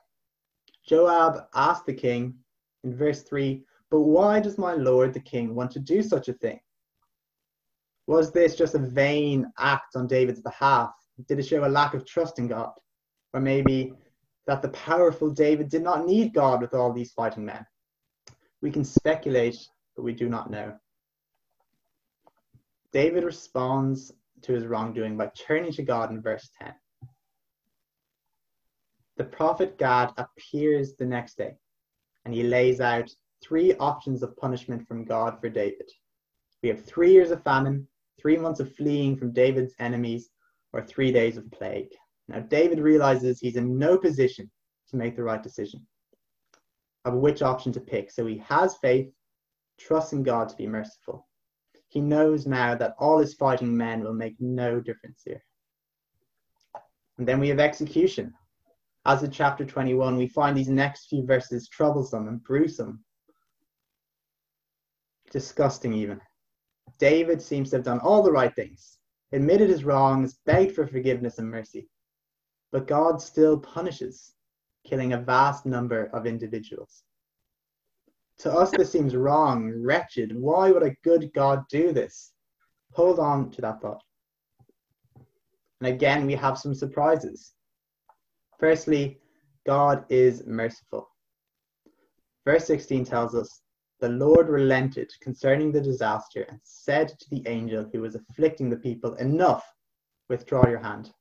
Joab 0.87 1.49
asked 1.53 1.87
the 1.87 1.95
king 1.95 2.37
in 2.85 2.97
verse 2.97 3.25
3 3.25 3.65
But 3.91 4.01
why 4.01 4.41
does 4.41 4.57
my 4.57 4.75
lord 4.75 5.13
the 5.13 5.21
king 5.21 5.55
want 5.55 5.73
to 5.73 5.81
do 5.81 6.03
such 6.03 6.29
a 6.29 6.35
thing? 6.35 6.61
Was 8.07 8.33
this 8.33 8.57
just 8.57 8.75
a 8.75 8.79
vain 8.79 9.51
act 9.59 9.97
on 9.97 10.07
David's 10.07 10.41
behalf? 10.41 10.93
Did 11.27 11.39
it 11.39 11.47
show 11.47 11.65
a 11.65 11.69
lack 11.69 11.95
of 11.95 12.07
trust 12.07 12.39
in 12.39 12.49
God? 12.49 12.73
Or 13.35 13.41
maybe 13.41 13.93
that 14.47 14.63
the 14.63 14.71
powerful 14.71 15.31
David 15.31 15.69
did 15.69 15.83
not 15.83 16.07
need 16.07 16.35
God 16.35 16.61
with 16.61 16.75
all 16.75 16.93
these 16.93 17.13
fighting 17.13 17.45
men? 17.45 17.65
We 18.63 18.71
can 18.71 18.85
speculate, 18.85 19.57
but 19.97 20.03
we 20.03 20.13
do 20.13 20.29
not 20.29 20.51
know. 20.51 20.77
David 22.93 23.25
responds 23.25 24.13
to 24.43 24.53
his 24.53 24.67
wrongdoing 24.67 25.17
by 25.17 25.31
turning 25.37 25.73
to 25.73 25.83
God 25.83 26.11
in 26.11 26.23
verse 26.23 26.51
10. 26.61 26.73
The 29.17 29.25
prophet 29.25 29.79
Gad 29.79 30.13
appears 30.17 30.95
the 30.95 31.07
next 31.07 31.37
day 31.37 31.55
and 32.25 32.35
he 32.35 32.43
lays 32.43 32.81
out 32.81 33.11
three 33.43 33.75
options 33.75 34.23
of 34.23 34.37
punishment 34.37 34.87
from 34.87 35.05
God 35.05 35.41
for 35.41 35.49
David. 35.49 35.89
We 36.63 36.69
have 36.69 36.85
three 36.85 37.13
years 37.13 37.31
of 37.31 37.43
famine, 37.43 37.87
three 38.21 38.37
months 38.37 38.61
of 38.61 38.75
fleeing 38.75 39.17
from 39.17 39.33
David's 39.33 39.75
enemies, 39.79 40.31
or 40.73 40.83
three 40.83 41.11
days 41.11 41.37
of 41.37 41.51
plague. 41.51 41.91
Now, 42.29 42.41
David 42.41 42.79
realizes 42.79 43.41
he's 43.41 43.57
in 43.57 43.79
no 43.79 43.99
position 43.99 44.51
to 44.91 44.97
make 44.97 45.17
the 45.17 45.23
right 45.23 45.43
decision 45.43 45.87
of 47.05 47.15
which 47.15 47.43
option 47.43 47.73
to 47.73 47.81
pick. 47.81 48.11
So 48.11 48.27
he 48.27 48.39
has 48.47 48.77
faith, 48.77 49.11
trusts 49.79 50.13
in 50.13 50.23
God 50.23 50.49
to 50.51 50.57
be 50.57 50.67
merciful. 50.67 51.27
He 51.89 52.01
knows 52.01 52.47
now 52.47 52.75
that 52.77 52.95
all 52.99 53.19
his 53.19 53.35
fighting 53.35 53.75
men 53.77 54.05
will 54.05 54.13
make 54.13 54.37
no 54.39 54.81
difference 54.81 55.23
here. 55.25 55.43
And 57.19 57.27
then 57.27 57.41
we 57.41 57.49
have 57.49 57.59
execution 57.59 58.35
as 59.07 59.23
in 59.23 59.31
chapter 59.31 59.65
21, 59.65 60.17
we 60.17 60.29
find 60.29 60.57
these 60.57 60.69
next 60.69 61.09
few 61.09 61.25
verses 61.25 61.69
troublesome 61.69 62.29
and 62.29 62.43
gruesome, 62.45 63.03
disgusting 65.31 65.93
even. 65.93 66.21
David 66.99 67.41
seems 67.41 67.71
to 67.71 67.77
have 67.77 67.85
done 67.85 68.01
all 68.01 68.23
the 68.23 68.33
right 68.33 68.55
things, 68.55 68.99
admitted 69.33 69.71
his 69.71 69.85
wrongs, 69.85 70.39
begged 70.45 70.75
for 70.75 70.87
forgiveness 70.87 71.39
and 71.39 71.51
mercy. 71.51 71.89
But 72.73 72.87
God 72.87 73.23
still 73.23 73.59
punishes, 73.59 74.35
killing 74.85 75.13
a 75.13 75.21
vast 75.21 75.67
number 75.67 76.11
of 76.13 76.27
individuals. 76.27 77.05
To 78.39 78.53
us, 78.53 78.71
this 78.71 78.91
seems 78.91 79.15
wrong, 79.15 79.71
wretched. 79.71 80.35
Why 80.35 80.71
would 80.71 80.83
a 80.83 80.97
good 81.05 81.33
God 81.35 81.65
do 81.69 81.93
this? 81.93 82.33
Hold 82.93 83.19
on 83.19 83.51
to 83.53 83.61
that 83.61 83.81
thought. 83.81 84.03
And 85.81 85.89
again, 85.89 86.27
we 86.27 86.35
have 86.35 86.59
some 86.59 86.75
surprises. 86.75 87.53
Firstly, 88.59 89.21
God 89.67 90.05
is 90.09 90.47
merciful. 90.47 91.09
Verse 92.45 92.67
16 92.67 93.05
tells 93.05 93.35
us, 93.35 93.61
The 94.01 94.09
Lord 94.09 94.49
relented 94.49 95.13
concerning 95.21 95.73
the 95.73 95.81
disaster 95.81 96.47
and 96.49 96.59
said 96.63 97.09
to 97.09 97.31
the 97.31 97.47
angel 97.47 97.89
who 97.93 98.01
was 98.01 98.15
afflicting 98.15 98.71
the 98.71 98.79
people, 98.79 99.15
Enough, 99.15 99.65
withdraw 100.29 100.67
your 100.69 100.81
hand. 100.81 101.13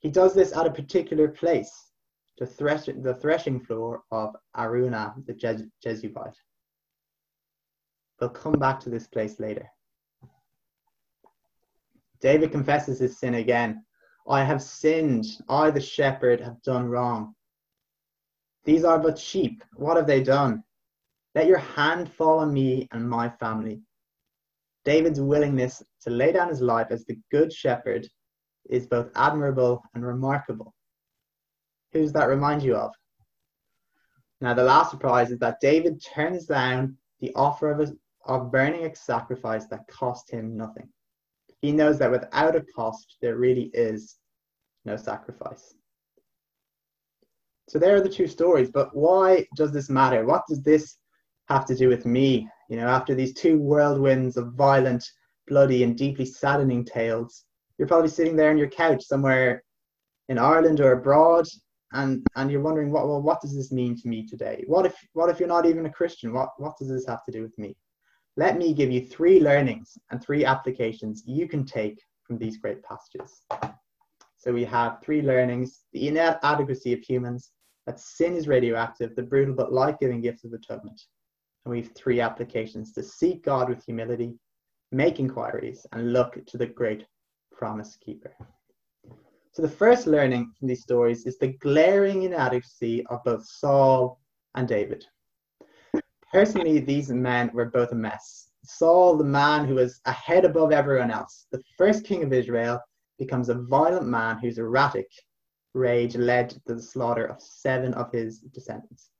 He 0.00 0.10
does 0.10 0.34
this 0.34 0.52
at 0.56 0.66
a 0.66 0.72
particular 0.72 1.28
place, 1.28 1.72
the, 2.38 2.46
thresh- 2.46 2.86
the 2.86 3.14
threshing 3.14 3.60
floor 3.60 4.02
of 4.10 4.34
Araunah 4.56 5.14
the 5.26 5.32
Je-. 5.32 6.10
We'll 8.20 8.30
come 8.30 8.54
back 8.54 8.80
to 8.80 8.90
this 8.90 9.06
place 9.06 9.38
later. 9.38 9.68
David 12.20 12.50
confesses 12.52 12.98
his 12.98 13.18
sin 13.18 13.34
again 13.34 13.84
I 14.28 14.44
have 14.44 14.62
sinned. 14.62 15.26
I, 15.48 15.70
the 15.70 15.80
shepherd, 15.80 16.40
have 16.40 16.62
done 16.62 16.88
wrong. 16.88 17.34
These 18.64 18.84
are 18.84 18.98
but 18.98 19.18
sheep. 19.18 19.64
What 19.74 19.96
have 19.96 20.06
they 20.06 20.22
done? 20.22 20.62
Let 21.34 21.46
your 21.46 21.58
hand 21.58 22.12
fall 22.12 22.40
on 22.40 22.52
me 22.52 22.88
and 22.92 23.08
my 23.08 23.28
family. 23.28 23.80
David's 24.84 25.20
willingness 25.20 25.82
to 26.02 26.10
lay 26.10 26.32
down 26.32 26.48
his 26.48 26.60
life 26.60 26.88
as 26.90 27.04
the 27.04 27.18
good 27.30 27.52
shepherd 27.52 28.06
is 28.68 28.86
both 28.86 29.10
admirable 29.14 29.82
and 29.94 30.04
remarkable. 30.04 30.74
Who's 31.92 32.12
that 32.12 32.28
remind 32.28 32.62
you 32.62 32.74
of? 32.76 32.92
Now, 34.40 34.54
the 34.54 34.64
last 34.64 34.90
surprise 34.90 35.30
is 35.30 35.38
that 35.38 35.60
David 35.60 36.02
turns 36.02 36.46
down 36.46 36.96
the 37.20 37.32
offer 37.34 37.70
of, 37.70 37.80
a, 37.80 37.92
of 38.24 38.50
burning 38.50 38.84
a 38.84 38.94
sacrifice 38.94 39.66
that 39.66 39.86
cost 39.88 40.30
him 40.30 40.56
nothing. 40.56 40.88
He 41.60 41.70
knows 41.70 41.98
that 41.98 42.10
without 42.10 42.56
a 42.56 42.64
cost, 42.74 43.18
there 43.22 43.36
really 43.36 43.70
is 43.72 44.16
no 44.84 44.96
sacrifice. 44.96 45.74
So 47.68 47.78
there 47.78 47.94
are 47.94 48.00
the 48.00 48.08
two 48.08 48.26
stories, 48.26 48.70
but 48.70 48.94
why 48.96 49.46
does 49.54 49.72
this 49.72 49.88
matter? 49.88 50.26
What 50.26 50.42
does 50.48 50.60
this 50.62 50.96
have 51.48 51.66
to 51.66 51.74
do 51.74 51.88
with 51.88 52.06
me? 52.06 52.48
You 52.68 52.76
know, 52.76 52.88
after 52.88 53.14
these 53.14 53.34
two 53.34 53.58
whirlwinds 53.58 54.36
of 54.36 54.54
violent, 54.54 55.04
bloody, 55.46 55.82
and 55.82 55.96
deeply 55.96 56.24
saddening 56.24 56.84
tales, 56.84 57.44
you're 57.78 57.88
probably 57.88 58.08
sitting 58.08 58.36
there 58.36 58.50
on 58.50 58.58
your 58.58 58.68
couch 58.68 59.04
somewhere 59.04 59.62
in 60.28 60.38
Ireland 60.38 60.80
or 60.80 60.92
abroad, 60.92 61.46
and 61.92 62.26
and 62.36 62.50
you're 62.50 62.60
wondering, 62.62 62.90
what 62.90 63.06
well, 63.06 63.22
what 63.22 63.40
does 63.40 63.54
this 63.54 63.72
mean 63.72 63.96
to 64.00 64.08
me 64.08 64.26
today? 64.26 64.64
What 64.66 64.86
if 64.86 64.94
what 65.12 65.30
if 65.30 65.38
you're 65.38 65.48
not 65.48 65.66
even 65.66 65.86
a 65.86 65.90
Christian? 65.90 66.32
What 66.32 66.50
what 66.58 66.76
does 66.78 66.88
this 66.88 67.06
have 67.06 67.24
to 67.26 67.32
do 67.32 67.42
with 67.42 67.58
me? 67.58 67.76
Let 68.36 68.56
me 68.56 68.72
give 68.72 68.90
you 68.90 69.04
three 69.04 69.40
learnings 69.40 69.98
and 70.10 70.22
three 70.22 70.44
applications 70.44 71.22
you 71.26 71.46
can 71.46 71.66
take 71.66 72.02
from 72.24 72.38
these 72.38 72.56
great 72.56 72.82
passages. 72.82 73.42
So 74.38 74.52
we 74.52 74.64
have 74.64 75.02
three 75.02 75.22
learnings 75.22 75.84
the 75.92 76.08
inadequacy 76.08 76.92
of 76.94 77.00
humans, 77.00 77.52
that 77.86 78.00
sin 78.00 78.34
is 78.34 78.48
radioactive, 78.48 79.14
the 79.14 79.22
brutal 79.22 79.54
but 79.54 79.72
life 79.72 79.96
giving 80.00 80.20
gift 80.20 80.44
of 80.44 80.52
atonement. 80.52 81.00
And 81.64 81.72
we 81.72 81.82
have 81.82 81.92
three 81.92 82.20
applications 82.20 82.92
to 82.92 83.02
seek 83.02 83.44
God 83.44 83.68
with 83.68 83.84
humility, 83.84 84.34
make 84.90 85.20
inquiries, 85.20 85.86
and 85.92 86.12
look 86.12 86.44
to 86.46 86.58
the 86.58 86.66
great 86.66 87.06
promise 87.52 87.96
keeper. 87.96 88.34
So 89.52 89.62
the 89.62 89.68
first 89.68 90.06
learning 90.06 90.52
from 90.58 90.68
these 90.68 90.82
stories 90.82 91.26
is 91.26 91.38
the 91.38 91.54
glaring 91.58 92.22
inadequacy 92.22 93.06
of 93.06 93.22
both 93.24 93.46
Saul 93.46 94.18
and 94.54 94.66
David. 94.66 95.04
Personally, 96.32 96.80
these 96.80 97.10
men 97.10 97.50
were 97.52 97.66
both 97.66 97.92
a 97.92 97.94
mess. 97.94 98.48
Saul, 98.64 99.16
the 99.16 99.24
man 99.24 99.66
who 99.66 99.74
was 99.74 100.00
a 100.06 100.12
head 100.12 100.44
above 100.44 100.72
everyone 100.72 101.10
else, 101.10 101.46
the 101.52 101.62
first 101.76 102.04
king 102.04 102.22
of 102.22 102.32
Israel, 102.32 102.80
becomes 103.18 103.48
a 103.48 103.54
violent 103.54 104.06
man 104.06 104.38
whose 104.38 104.58
erratic 104.58 105.06
rage 105.74 106.16
led 106.16 106.50
to 106.50 106.60
the 106.66 106.82
slaughter 106.82 107.26
of 107.26 107.40
seven 107.40 107.94
of 107.94 108.10
his 108.10 108.40
descendants. 108.40 109.11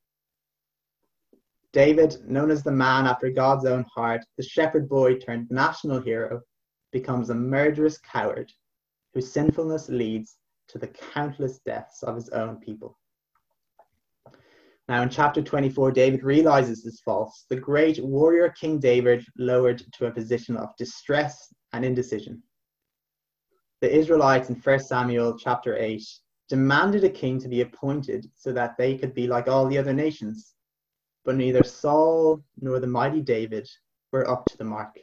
David, 1.72 2.16
known 2.28 2.50
as 2.50 2.62
the 2.62 2.70
man 2.70 3.06
after 3.06 3.30
God's 3.30 3.64
own 3.64 3.84
heart, 3.94 4.24
the 4.36 4.42
shepherd 4.42 4.88
boy 4.88 5.18
turned 5.18 5.50
national 5.50 6.00
hero, 6.00 6.42
becomes 6.92 7.30
a 7.30 7.34
murderous 7.34 7.98
coward 7.98 8.52
whose 9.14 9.32
sinfulness 9.32 9.88
leads 9.88 10.36
to 10.68 10.78
the 10.78 10.88
countless 10.88 11.58
deaths 11.60 12.02
of 12.02 12.14
his 12.14 12.28
own 12.30 12.56
people. 12.56 12.98
Now, 14.88 15.02
in 15.02 15.08
chapter 15.08 15.40
24, 15.40 15.92
David 15.92 16.22
realizes 16.22 16.82
this 16.82 17.00
false. 17.00 17.46
The 17.48 17.56
great 17.56 18.02
warrior 18.04 18.50
King 18.50 18.78
David 18.78 19.24
lowered 19.38 19.82
to 19.94 20.06
a 20.06 20.10
position 20.10 20.56
of 20.56 20.76
distress 20.76 21.52
and 21.72 21.84
indecision. 21.84 22.42
The 23.80 23.94
Israelites 23.94 24.50
in 24.50 24.56
1 24.56 24.78
Samuel 24.80 25.38
chapter 25.38 25.76
8 25.76 26.02
demanded 26.48 27.04
a 27.04 27.10
king 27.10 27.40
to 27.40 27.48
be 27.48 27.62
appointed 27.62 28.26
so 28.36 28.52
that 28.52 28.76
they 28.76 28.98
could 28.98 29.14
be 29.14 29.26
like 29.26 29.48
all 29.48 29.66
the 29.66 29.78
other 29.78 29.94
nations. 29.94 30.54
But 31.24 31.36
neither 31.36 31.62
Saul 31.62 32.42
nor 32.60 32.80
the 32.80 32.86
mighty 32.86 33.20
David 33.20 33.68
were 34.10 34.28
up 34.28 34.46
to 34.46 34.56
the 34.56 34.64
mark. 34.64 34.98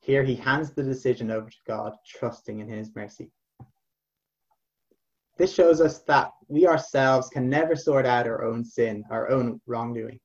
Here 0.00 0.22
he 0.22 0.34
hands 0.34 0.72
the 0.72 0.82
decision 0.82 1.30
over 1.30 1.50
to 1.50 1.56
God, 1.66 1.94
trusting 2.06 2.60
in 2.60 2.68
his 2.68 2.94
mercy. 2.94 3.30
This 5.36 5.52
shows 5.52 5.80
us 5.80 6.00
that 6.02 6.30
we 6.46 6.66
ourselves 6.66 7.28
can 7.28 7.48
never 7.50 7.74
sort 7.74 8.06
out 8.06 8.26
our 8.26 8.44
own 8.44 8.64
sin, 8.64 9.02
our 9.10 9.28
own 9.30 9.60
wrongdoing. 9.66 10.20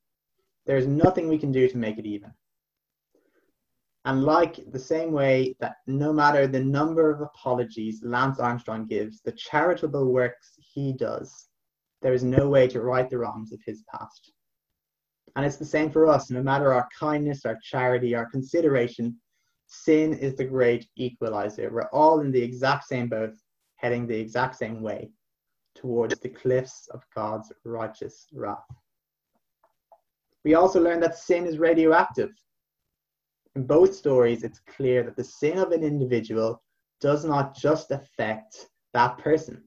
There 0.66 0.76
is 0.76 0.86
nothing 0.86 1.28
we 1.28 1.38
can 1.38 1.50
do 1.50 1.68
to 1.68 1.76
make 1.76 1.98
it 1.98 2.06
even. 2.06 2.32
And 4.04 4.22
like 4.22 4.60
the 4.70 4.78
same 4.78 5.12
way 5.12 5.56
that 5.60 5.76
no 5.86 6.12
matter 6.12 6.46
the 6.46 6.62
number 6.62 7.10
of 7.10 7.20
apologies 7.20 8.02
Lance 8.02 8.38
Armstrong 8.38 8.86
gives, 8.86 9.20
the 9.20 9.32
charitable 9.32 10.12
works 10.12 10.56
he 10.58 10.92
does, 10.92 11.49
there 12.02 12.12
is 12.14 12.24
no 12.24 12.48
way 12.48 12.66
to 12.68 12.80
right 12.80 13.08
the 13.08 13.18
wrongs 13.18 13.52
of 13.52 13.60
his 13.64 13.82
past. 13.92 14.32
And 15.36 15.46
it's 15.46 15.56
the 15.56 15.64
same 15.64 15.90
for 15.90 16.06
us. 16.08 16.30
No 16.30 16.42
matter 16.42 16.72
our 16.72 16.88
kindness, 16.98 17.44
our 17.44 17.58
charity, 17.62 18.14
our 18.14 18.26
consideration, 18.26 19.16
sin 19.66 20.14
is 20.14 20.34
the 20.34 20.44
great 20.44 20.88
equalizer. 20.96 21.70
We're 21.70 21.88
all 21.92 22.20
in 22.20 22.32
the 22.32 22.42
exact 22.42 22.86
same 22.86 23.08
boat, 23.08 23.34
heading 23.76 24.06
the 24.06 24.18
exact 24.18 24.56
same 24.56 24.82
way 24.82 25.10
towards 25.76 26.18
the 26.18 26.28
cliffs 26.28 26.88
of 26.90 27.04
God's 27.14 27.52
righteous 27.64 28.26
wrath. 28.32 28.58
We 30.44 30.54
also 30.54 30.80
learn 30.80 31.00
that 31.00 31.18
sin 31.18 31.46
is 31.46 31.58
radioactive. 31.58 32.30
In 33.54 33.66
both 33.66 33.94
stories, 33.94 34.42
it's 34.42 34.60
clear 34.60 35.02
that 35.02 35.16
the 35.16 35.24
sin 35.24 35.58
of 35.58 35.70
an 35.72 35.84
individual 35.84 36.62
does 37.00 37.24
not 37.24 37.56
just 37.56 37.90
affect 37.90 38.68
that 38.92 39.18
person. 39.18 39.62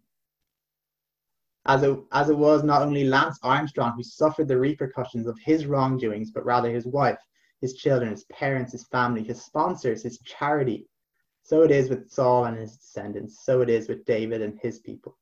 As 1.66 1.84
it, 1.84 1.98
as 2.12 2.30
it 2.30 2.38
was 2.38 2.64
not 2.64 2.82
only 2.82 3.06
Lance 3.06 3.40
Armstrong 3.42 3.94
who 3.96 4.04
suffered 4.04 4.48
the 4.48 4.58
repercussions 4.58 5.28
of 5.28 5.40
his 5.40 5.66
wrongdoings, 5.66 6.32
but 6.32 6.46
rather 6.46 6.70
his 6.70 6.86
wife, 6.86 7.20
his 7.62 7.76
children, 7.76 8.12
his 8.12 8.26
parents, 8.26 8.74
his 8.74 8.86
family, 8.88 9.24
his 9.24 9.42
sponsors, 9.42 10.04
his 10.04 10.20
charity. 10.20 10.88
So 11.44 11.64
it 11.64 11.72
is 11.72 11.90
with 11.90 12.10
Saul 12.10 12.46
and 12.46 12.58
his 12.58 12.76
descendants. 12.76 13.46
So 13.46 13.62
it 13.62 13.70
is 13.70 13.88
with 13.88 14.04
David 14.06 14.42
and 14.42 14.60
his 14.62 14.80
people. 14.80 15.18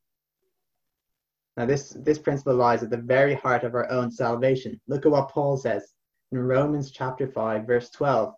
Now, 1.57 1.65
this, 1.65 1.95
this 1.99 2.17
principle 2.17 2.55
lies 2.55 2.81
at 2.81 2.89
the 2.89 2.97
very 2.97 3.35
heart 3.35 3.63
of 3.63 3.75
our 3.75 3.89
own 3.91 4.09
salvation. 4.09 4.79
Look 4.87 5.05
at 5.05 5.11
what 5.11 5.29
Paul 5.29 5.57
says 5.57 5.93
in 6.31 6.39
Romans 6.39 6.91
chapter 6.91 7.27
5, 7.27 7.67
verse 7.67 7.89
12. 7.91 8.33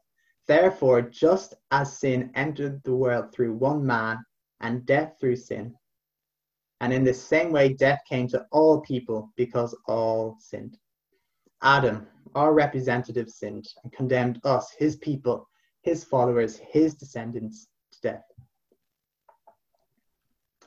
Therefore, 0.48 1.02
just 1.02 1.54
as 1.72 1.98
sin 1.98 2.32
entered 2.36 2.84
the 2.84 2.96
world 2.96 3.32
through 3.32 3.54
one 3.54 3.86
man, 3.86 4.26
and 4.60 4.86
death 4.86 5.16
through 5.20 5.36
sin, 5.36 5.76
and 6.84 6.92
in 6.92 7.06
the 7.06 7.14
same 7.14 7.54
way 7.54 7.74
death 7.74 8.02
came 8.10 8.28
to 8.28 8.46
all 8.52 8.82
people 8.82 9.32
because 9.38 9.74
all 9.88 10.36
sinned. 10.42 10.78
Adam, 11.62 12.06
our 12.36 12.54
representative, 12.54 13.30
sinned 13.30 13.66
and 13.84 13.94
condemned 13.94 14.42
us, 14.44 14.70
his 14.78 14.98
people, 14.98 15.48
his 15.84 16.04
followers, 16.04 16.58
his 16.58 16.94
descendants, 16.96 17.68
to 17.94 18.02
death. 18.02 18.26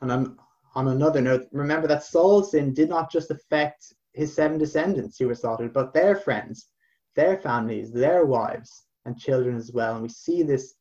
And 0.00 0.10
I'm 0.10 0.38
on 0.74 0.88
another 0.88 1.20
note, 1.20 1.48
remember 1.52 1.86
that 1.88 2.02
Saul's 2.02 2.52
sin 2.52 2.72
did 2.72 2.88
not 2.88 3.12
just 3.12 3.30
affect 3.30 3.92
his 4.14 4.34
seven 4.34 4.56
descendants 4.56 5.18
who 5.18 5.26
were 5.26 5.34
slaughtered, 5.34 5.74
but 5.74 5.92
their 5.92 6.16
friends, 6.16 6.68
their 7.14 7.36
families, 7.36 7.92
their 7.92 8.24
wives, 8.24 8.86
and 9.04 9.18
children 9.18 9.54
as 9.54 9.70
well. 9.70 9.92
And 9.92 10.02
we 10.02 10.08
see 10.08 10.42
this 10.42 10.76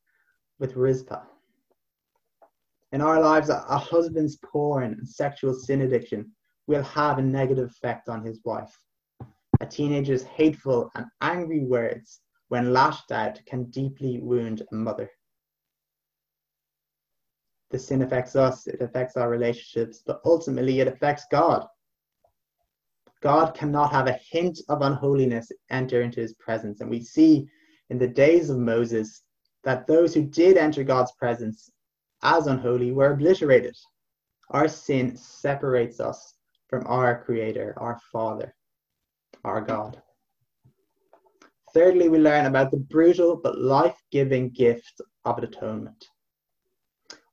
with 0.58 0.76
Rizpah. 0.76 1.24
In 2.96 3.02
our 3.02 3.20
lives, 3.20 3.50
a, 3.50 3.60
husband's 3.76 4.36
porn 4.36 4.94
and 4.94 5.06
sexual 5.06 5.52
sin 5.52 5.82
addiction 5.82 6.32
will 6.66 6.82
have 6.82 7.18
a 7.18 7.22
negative 7.22 7.68
effect 7.68 8.08
on 8.08 8.24
his 8.24 8.40
wife. 8.42 8.74
A 9.60 9.66
teenager's 9.66 10.22
hateful 10.22 10.90
and 10.94 11.04
angry 11.20 11.62
words, 11.62 12.22
when 12.48 12.72
lashed 12.72 13.12
out, 13.12 13.38
can 13.44 13.64
deeply 13.64 14.18
wound 14.20 14.62
a 14.72 14.74
mother 14.74 15.10
the 17.68 17.78
sin 17.78 18.00
affects 18.00 18.34
us, 18.34 18.66
it 18.66 18.80
affects 18.80 19.18
our 19.18 19.28
relationships, 19.28 20.02
but 20.06 20.22
ultimately 20.24 20.80
it 20.80 20.88
affects 20.88 21.26
God. 21.30 21.66
God 23.20 23.54
cannot 23.54 23.92
have 23.92 24.06
a 24.06 24.18
hint 24.30 24.58
of 24.70 24.80
unholiness 24.80 25.52
enter 25.68 26.00
into 26.00 26.20
his 26.20 26.32
presence. 26.36 26.80
And 26.80 26.88
we 26.88 27.02
see 27.02 27.46
in 27.90 27.98
the 27.98 28.08
days 28.08 28.48
of 28.48 28.56
Moses 28.56 29.22
that 29.64 29.86
those 29.86 30.14
who 30.14 30.22
did 30.22 30.56
enter 30.56 30.82
God's 30.82 31.12
presence 31.18 31.70
as 32.22 32.46
unholy 32.46 32.92
were 32.92 33.12
obliterated. 33.12 33.76
Our 34.50 34.68
sin 34.68 35.16
separates 35.16 36.00
us 36.00 36.34
from 36.68 36.86
our 36.86 37.24
Creator, 37.24 37.74
our 37.76 37.98
Father, 38.12 38.54
our 39.44 39.60
God. 39.60 40.00
Thirdly, 41.74 42.08
we 42.08 42.18
learn 42.18 42.46
about 42.46 42.70
the 42.70 42.78
brutal 42.78 43.36
but 43.36 43.58
life 43.58 44.00
giving 44.10 44.50
gift 44.50 45.00
of 45.24 45.38
atonement. 45.38 46.06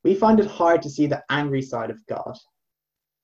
We 0.04 0.15
find 0.15 0.39
it 0.39 0.48
hard 0.48 0.82
to 0.82 0.89
see 0.89 1.08
the 1.08 1.24
angry 1.30 1.62
side 1.62 1.89
of 1.89 2.06
God. 2.08 2.38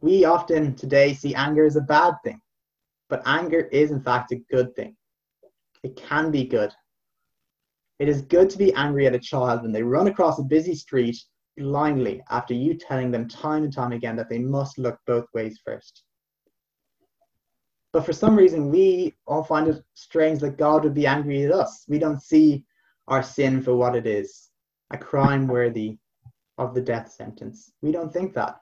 We 0.02 0.24
often 0.24 0.76
today 0.76 1.14
see 1.14 1.36
anger 1.36 1.66
as 1.66 1.76
a 1.76 1.82
bad 1.82 2.14
thing, 2.24 2.40
but 3.10 3.22
anger 3.26 3.62
is 3.72 3.92
in 3.92 4.02
fact 4.02 4.32
a 4.32 4.38
good 4.50 4.74
thing. 4.76 4.96
It 5.84 5.98
can 5.98 6.32
be 6.32 6.46
good. 6.46 6.72
It 8.00 8.08
is 8.08 8.22
good 8.22 8.50
to 8.52 8.58
be 8.58 8.74
angry 8.76 9.08
at 9.08 9.16
a 9.16 9.20
child 9.20 9.62
when 9.62 9.74
they 9.74 9.84
run 9.84 10.08
across 10.08 10.40
a 10.40 10.44
busy 10.44 10.74
street 10.74 11.18
blindly 11.60 12.24
after 12.32 12.54
you 12.54 12.74
telling 12.74 13.12
them 13.12 13.28
time 13.28 13.64
and 13.64 13.74
time 13.74 13.92
again 13.92 14.16
that 14.16 14.30
they 14.30 14.40
must 14.40 14.80
look 14.80 14.98
both 15.06 15.26
ways 15.34 15.60
first. 15.64 16.04
But 17.92 18.06
for 18.06 18.14
some 18.14 18.36
reason, 18.36 18.72
we 18.72 19.16
all 19.28 19.44
find 19.44 19.68
it 19.68 19.84
strange 19.94 20.40
that 20.40 20.58
God 20.58 20.84
would 20.84 20.94
be 20.94 21.06
angry 21.06 21.44
at 21.44 21.52
us. 21.52 21.86
We 21.88 22.00
don't 22.00 22.22
see 22.22 22.64
our 23.08 23.22
sin 23.22 23.62
for 23.62 23.76
what 23.76 23.96
it 23.96 24.08
is 24.08 24.50
a 24.92 24.98
crime 24.98 25.48
worthy 25.48 25.98
of 26.58 26.74
the 26.74 26.82
death 26.82 27.12
sentence. 27.12 27.72
We 27.82 27.92
don't 27.92 28.12
think 28.12 28.34
that. 28.34 28.56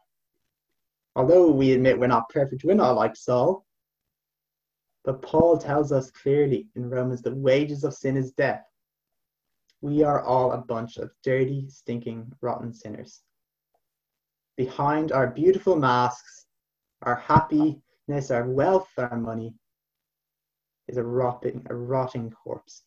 Although 1.15 1.51
we 1.51 1.71
admit 1.71 1.99
we're 1.99 2.07
not 2.07 2.29
perfect, 2.29 2.63
we're 2.63 2.73
not 2.73 2.95
like 2.95 3.15
Saul. 3.15 3.65
But 5.05 5.21
Paul 5.21 5.57
tells 5.57 5.91
us 5.91 6.11
clearly 6.11 6.67
in 6.75 6.89
Romans 6.89 7.21
the 7.21 7.33
wages 7.33 7.83
of 7.83 7.93
sin 7.93 8.17
is 8.17 8.31
death. 8.31 8.66
We 9.81 10.03
are 10.03 10.23
all 10.23 10.53
a 10.53 10.57
bunch 10.57 10.97
of 10.97 11.11
dirty, 11.23 11.69
stinking, 11.69 12.31
rotten 12.41 12.73
sinners. 12.73 13.21
Behind 14.55 15.11
our 15.11 15.27
beautiful 15.27 15.75
masks, 15.75 16.47
our 17.03 17.15
happiness, 17.15 18.31
our 18.31 18.49
wealth, 18.49 18.89
our 18.97 19.17
money, 19.17 19.53
is 20.87 20.97
a 20.97 21.03
rotting, 21.03 21.65
a 21.69 21.75
rotting 21.75 22.31
corpse. 22.31 22.83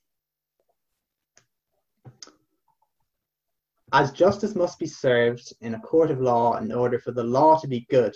As 3.92 4.12
justice 4.12 4.54
must 4.54 4.78
be 4.78 4.86
served 4.86 5.52
in 5.60 5.74
a 5.74 5.80
court 5.80 6.10
of 6.10 6.20
law 6.20 6.56
in 6.56 6.72
order 6.72 6.98
for 6.98 7.12
the 7.12 7.24
law 7.24 7.58
to 7.58 7.68
be 7.68 7.86
good, 7.90 8.14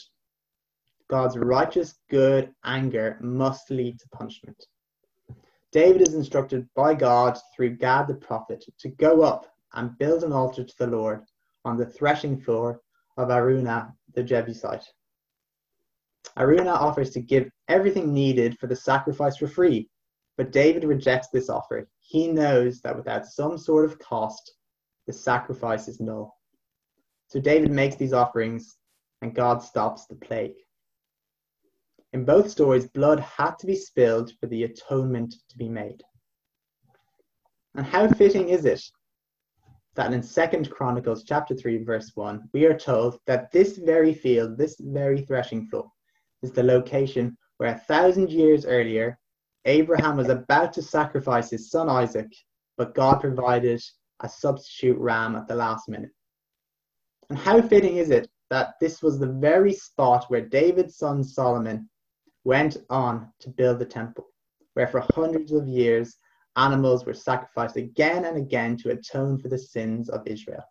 God's 1.09 1.37
righteous, 1.37 1.95
good 2.11 2.53
anger 2.65 3.19
must 3.21 3.71
lead 3.71 3.99
to 4.01 4.09
punishment. 4.09 4.67
David 5.75 6.03
is 6.03 6.15
instructed 6.15 6.69
by 6.77 6.95
God 6.95 7.37
through 7.55 7.79
Gad 7.79 8.07
the 8.07 8.15
prophet 8.15 8.65
to 8.79 8.89
go 8.91 9.23
up 9.23 9.45
and 9.73 9.99
build 9.99 10.23
an 10.23 10.33
altar 10.33 10.63
to 10.63 10.75
the 10.79 10.87
Lord 10.87 11.25
on 11.65 11.77
the 11.77 11.85
threshing 11.85 12.41
floor 12.41 12.81
of 13.17 13.31
Araunah 13.31 13.93
the 14.15 14.23
Jebusite. 14.23 14.87
Araunah 16.37 16.81
offers 16.81 17.11
to 17.11 17.21
give 17.21 17.51
everything 17.67 18.15
needed 18.15 18.57
for 18.61 18.69
the 18.69 18.77
sacrifice 18.77 19.37
for 19.37 19.49
free, 19.49 19.91
but 20.37 20.53
David 20.53 20.85
rejects 20.85 21.31
this 21.33 21.49
offer. 21.49 21.89
He 21.99 22.29
knows 22.29 22.81
that 22.83 22.95
without 22.95 23.27
some 23.27 23.59
sort 23.59 23.85
of 23.85 23.99
cost, 23.99 24.55
the 25.09 25.13
sacrifice 25.13 25.89
is 25.89 25.99
null. 25.99 26.39
So 27.27 27.41
David 27.41 27.73
makes 27.73 27.97
these 27.97 28.13
offerings 28.13 28.77
and 29.23 29.35
God 29.35 29.61
stops 29.61 30.07
the 30.07 30.15
plague. 30.15 30.55
In 32.15 32.25
both 32.25 32.49
stories, 32.49 32.87
blood 32.87 33.19
had 33.19 33.59
to 33.59 33.67
be 33.67 33.75
spilled 33.75 34.31
for 34.39 34.47
the 34.47 34.63
atonement 34.63 35.35
to 35.49 35.59
be 35.59 35.69
made. 35.69 36.01
And 37.75 37.85
how 37.85 38.07
fitting 38.07 38.51
is 38.51 38.67
it 38.67 38.81
that 39.97 40.13
in 40.13 40.23
Second 40.23 40.71
Chronicles 40.71 41.25
chapter 41.25 41.57
3 41.57 41.83
verse 41.83 42.13
1 42.15 42.51
we 42.53 42.67
are 42.67 42.79
told 42.79 43.19
that 43.27 43.51
this 43.51 43.79
very 43.79 44.15
field, 44.15 44.57
this 44.57 44.77
very 44.79 45.23
threshing 45.23 45.67
floor 45.67 45.91
is 46.45 46.53
the 46.53 46.63
location 46.63 47.37
where 47.57 47.75
a 47.75 47.79
thousand 47.89 48.31
years 48.31 48.65
earlier 48.65 49.19
Abraham 49.65 50.17
was 50.17 50.29
about 50.29 50.73
to 50.75 50.83
sacrifice 50.83 51.51
his 51.51 51.69
son 51.69 51.89
Isaac, 51.89 52.33
but 52.77 52.95
God 52.95 53.23
provided 53.23 53.83
a 54.21 54.29
substitute 54.29 54.99
ram 54.99 55.35
at 55.35 55.49
the 55.49 55.57
last 55.57 55.89
minute. 55.89 56.13
And 57.29 57.37
how 57.37 57.61
fitting 57.61 57.97
is 57.97 58.11
it 58.11 58.31
that 58.51 58.75
this 58.81 59.03
was 59.03 59.19
the 59.19 59.33
very 59.33 59.73
spot 59.73 60.27
where 60.29 60.49
David's 60.49 60.97
son 60.97 61.25
Solomon 61.25 61.89
went 62.45 62.77
on 62.91 63.33
to 63.41 63.51
build 63.51 63.79
the 63.79 63.87
temple, 63.87 64.29
where 64.75 64.87
for 64.87 65.05
hundreds 65.15 65.53
of 65.53 65.67
years 65.67 66.17
animals 66.57 67.05
were 67.05 67.15
sacrificed 67.15 67.77
again 67.77 68.27
and 68.27 68.37
again 68.37 68.77
to 68.77 68.91
atone 68.91 69.39
for 69.39 69.49
the 69.49 69.59
sins 69.59 70.09
of 70.09 70.27
Israel. 70.27 70.63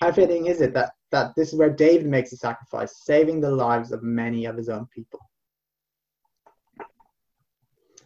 How 0.00 0.10
fitting 0.10 0.46
is 0.46 0.60
it 0.60 0.74
that, 0.74 0.92
that 1.12 1.32
this 1.36 1.52
is 1.52 1.58
where 1.58 1.70
David 1.70 2.06
makes 2.06 2.32
a 2.32 2.36
sacrifice, 2.36 3.04
saving 3.04 3.40
the 3.40 3.50
lives 3.50 3.92
of 3.92 4.02
many 4.02 4.46
of 4.46 4.56
his 4.56 4.68
own 4.68 4.86
people? 4.86 5.20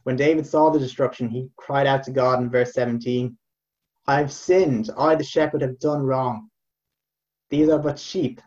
When 0.03 0.17
David 0.17 0.47
saw 0.47 0.71
the 0.71 0.79
destruction, 0.79 1.29
he 1.29 1.49
cried 1.57 1.87
out 1.87 2.03
to 2.05 2.11
God 2.11 2.41
in 2.41 2.51
verse 2.51 2.75
17 2.75 3.37
I 4.09 4.19
have 4.19 4.33
sinned, 4.33 4.91
I 4.97 5.17
the 5.17 5.25
shepherd 5.25 5.62
have 5.62 5.81
done 5.81 6.03
wrong. 6.03 6.49
These 7.51 7.69
are 7.69 7.79
but 7.79 7.99
sheep. 7.99 8.41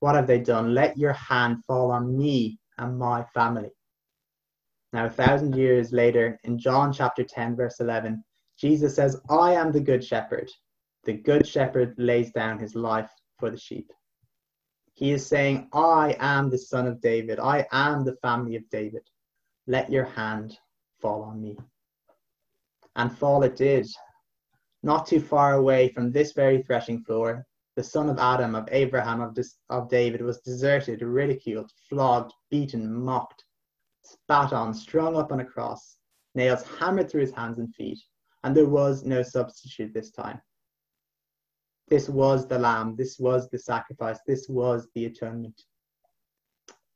What 0.00 0.14
have 0.14 0.26
they 0.26 0.38
done? 0.38 0.72
Let 0.72 0.96
your 0.96 1.12
hand 1.12 1.64
fall 1.66 1.90
on 1.90 2.16
me 2.16 2.58
and 2.78 2.98
my 2.98 3.24
family. 3.34 3.70
Now, 4.92 5.06
a 5.06 5.10
thousand 5.10 5.56
years 5.56 5.92
later, 5.92 6.38
in 6.44 6.58
John 6.58 6.92
chapter 6.92 7.24
10, 7.24 7.56
verse 7.56 7.80
11, 7.80 8.22
Jesus 8.58 8.94
says, 8.94 9.20
I 9.28 9.52
am 9.52 9.72
the 9.72 9.80
good 9.80 10.02
shepherd. 10.04 10.50
The 11.04 11.12
good 11.12 11.46
shepherd 11.46 11.94
lays 11.98 12.32
down 12.32 12.58
his 12.58 12.74
life 12.74 13.10
for 13.38 13.50
the 13.50 13.58
sheep. 13.58 13.92
He 14.94 15.12
is 15.12 15.26
saying, 15.26 15.68
I 15.74 16.16
am 16.18 16.48
the 16.48 16.58
son 16.58 16.86
of 16.86 17.00
David. 17.02 17.38
I 17.38 17.66
am 17.72 18.04
the 18.04 18.16
family 18.22 18.56
of 18.56 18.68
David. 18.70 19.02
Let 19.66 19.90
your 19.90 20.04
hand 20.04 20.56
fall 21.02 21.22
on 21.22 21.42
me. 21.42 21.58
And 22.94 23.16
fall 23.16 23.42
it 23.42 23.56
did. 23.56 23.86
Not 24.82 25.06
too 25.06 25.20
far 25.20 25.54
away 25.54 25.88
from 25.90 26.10
this 26.10 26.32
very 26.32 26.62
threshing 26.62 27.02
floor, 27.02 27.44
the 27.76 27.82
son 27.82 28.08
of 28.08 28.18
Adam, 28.18 28.54
of 28.54 28.66
Abraham, 28.72 29.20
of, 29.20 29.36
of 29.68 29.90
David, 29.90 30.22
was 30.22 30.40
deserted, 30.40 31.02
ridiculed, 31.02 31.70
flogged, 31.88 32.32
beaten, 32.50 32.92
mocked, 32.92 33.44
spat 34.02 34.54
on, 34.54 34.72
strung 34.72 35.14
up 35.14 35.30
on 35.30 35.40
a 35.40 35.44
cross, 35.44 35.98
nails 36.34 36.64
hammered 36.78 37.10
through 37.10 37.20
his 37.20 37.32
hands 37.32 37.58
and 37.58 37.74
feet, 37.74 38.00
and 38.44 38.56
there 38.56 38.66
was 38.66 39.04
no 39.04 39.22
substitute 39.22 39.92
this 39.92 40.10
time. 40.10 40.40
This 41.88 42.08
was 42.08 42.48
the 42.48 42.58
lamb, 42.58 42.96
this 42.96 43.18
was 43.18 43.48
the 43.50 43.58
sacrifice, 43.58 44.18
this 44.26 44.48
was 44.48 44.88
the 44.94 45.04
atonement. 45.04 45.60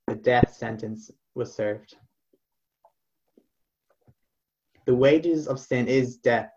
The 0.06 0.14
death 0.14 0.54
sentence 0.54 1.10
was 1.34 1.54
served. 1.54 1.94
The 4.86 4.94
wages 4.94 5.46
of 5.46 5.60
sin 5.60 5.88
is 5.88 6.16
death, 6.16 6.50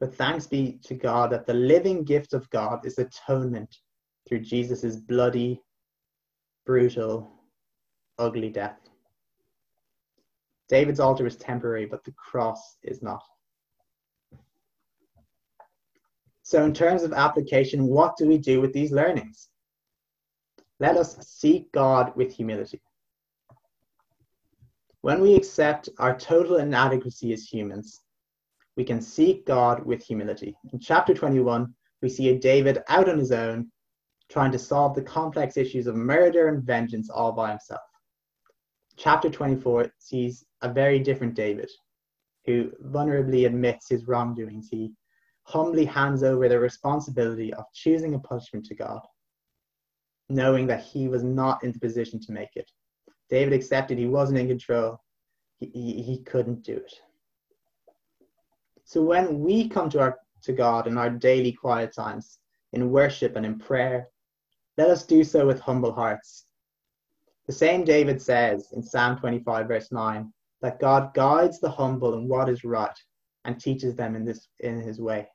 but 0.00 0.14
thanks 0.14 0.46
be 0.46 0.78
to 0.84 0.94
God 0.94 1.30
that 1.32 1.46
the 1.46 1.54
living 1.54 2.04
gift 2.04 2.32
of 2.32 2.48
God 2.50 2.86
is 2.86 2.98
atonement 2.98 3.76
through 4.28 4.40
Jesus' 4.40 4.96
bloody, 4.96 5.60
brutal, 6.64 7.32
ugly 8.18 8.50
death. 8.50 8.78
David's 10.68 11.00
altar 11.00 11.26
is 11.26 11.36
temporary, 11.36 11.86
but 11.86 12.04
the 12.04 12.12
cross 12.12 12.76
is 12.82 13.02
not. 13.02 13.22
So, 16.42 16.64
in 16.64 16.72
terms 16.72 17.02
of 17.02 17.12
application, 17.12 17.86
what 17.86 18.16
do 18.16 18.26
we 18.26 18.38
do 18.38 18.60
with 18.60 18.72
these 18.72 18.92
learnings? 18.92 19.48
Let 20.78 20.96
us 20.96 21.16
seek 21.26 21.70
God 21.72 22.14
with 22.16 22.32
humility. 22.32 22.80
When 25.00 25.20
we 25.20 25.34
accept 25.34 25.88
our 25.98 26.16
total 26.18 26.56
inadequacy 26.56 27.32
as 27.32 27.44
humans, 27.44 28.00
we 28.78 28.84
can 28.84 29.02
seek 29.02 29.44
God 29.44 29.84
with 29.84 30.04
humility. 30.04 30.56
In 30.72 30.78
chapter 30.78 31.12
21, 31.12 31.74
we 32.00 32.08
see 32.08 32.28
a 32.28 32.38
David 32.38 32.78
out 32.88 33.08
on 33.08 33.18
his 33.18 33.32
own, 33.32 33.72
trying 34.30 34.52
to 34.52 34.58
solve 34.58 34.94
the 34.94 35.02
complex 35.02 35.56
issues 35.56 35.88
of 35.88 35.96
murder 35.96 36.46
and 36.46 36.62
vengeance 36.62 37.10
all 37.10 37.32
by 37.32 37.50
himself. 37.50 37.80
Chapter 38.96 39.30
24 39.30 39.92
sees 39.98 40.44
a 40.62 40.72
very 40.72 41.00
different 41.00 41.34
David, 41.34 41.68
who 42.46 42.70
vulnerably 42.84 43.46
admits 43.46 43.88
his 43.88 44.06
wrongdoings. 44.06 44.68
He 44.70 44.92
humbly 45.42 45.84
hands 45.84 46.22
over 46.22 46.48
the 46.48 46.60
responsibility 46.60 47.52
of 47.54 47.64
choosing 47.74 48.14
a 48.14 48.20
punishment 48.20 48.64
to 48.66 48.76
God, 48.76 49.00
knowing 50.28 50.68
that 50.68 50.84
he 50.84 51.08
was 51.08 51.24
not 51.24 51.64
in 51.64 51.72
the 51.72 51.80
position 51.80 52.20
to 52.20 52.32
make 52.32 52.54
it. 52.54 52.70
David 53.28 53.54
accepted 53.54 53.98
he 53.98 54.06
wasn't 54.06 54.38
in 54.38 54.46
control, 54.46 55.00
he, 55.58 55.66
he, 55.66 56.02
he 56.02 56.22
couldn't 56.22 56.62
do 56.62 56.76
it. 56.76 56.94
So 58.88 59.02
when 59.02 59.40
we 59.40 59.68
come 59.68 59.90
to 59.90 60.00
our 60.00 60.18
to 60.44 60.52
God 60.54 60.86
in 60.86 60.96
our 60.96 61.10
daily 61.10 61.52
quiet 61.52 61.92
times, 61.94 62.38
in 62.72 62.90
worship 62.90 63.36
and 63.36 63.44
in 63.44 63.58
prayer, 63.58 64.08
let 64.78 64.88
us 64.88 65.04
do 65.04 65.24
so 65.24 65.46
with 65.46 65.60
humble 65.60 65.92
hearts. 65.92 66.46
The 67.46 67.52
same 67.52 67.84
David 67.84 68.22
says 68.22 68.72
in 68.72 68.82
Psalm 68.82 69.18
25, 69.18 69.68
verse 69.68 69.92
9, 69.92 70.32
that 70.62 70.80
God 70.80 71.12
guides 71.12 71.60
the 71.60 71.70
humble 71.70 72.14
in 72.14 72.28
what 72.28 72.48
is 72.48 72.64
right 72.64 72.98
and 73.44 73.60
teaches 73.60 73.94
them 73.94 74.16
in 74.16 74.24
this 74.24 74.48
in 74.60 74.80
his 74.80 74.98
way. 74.98 75.28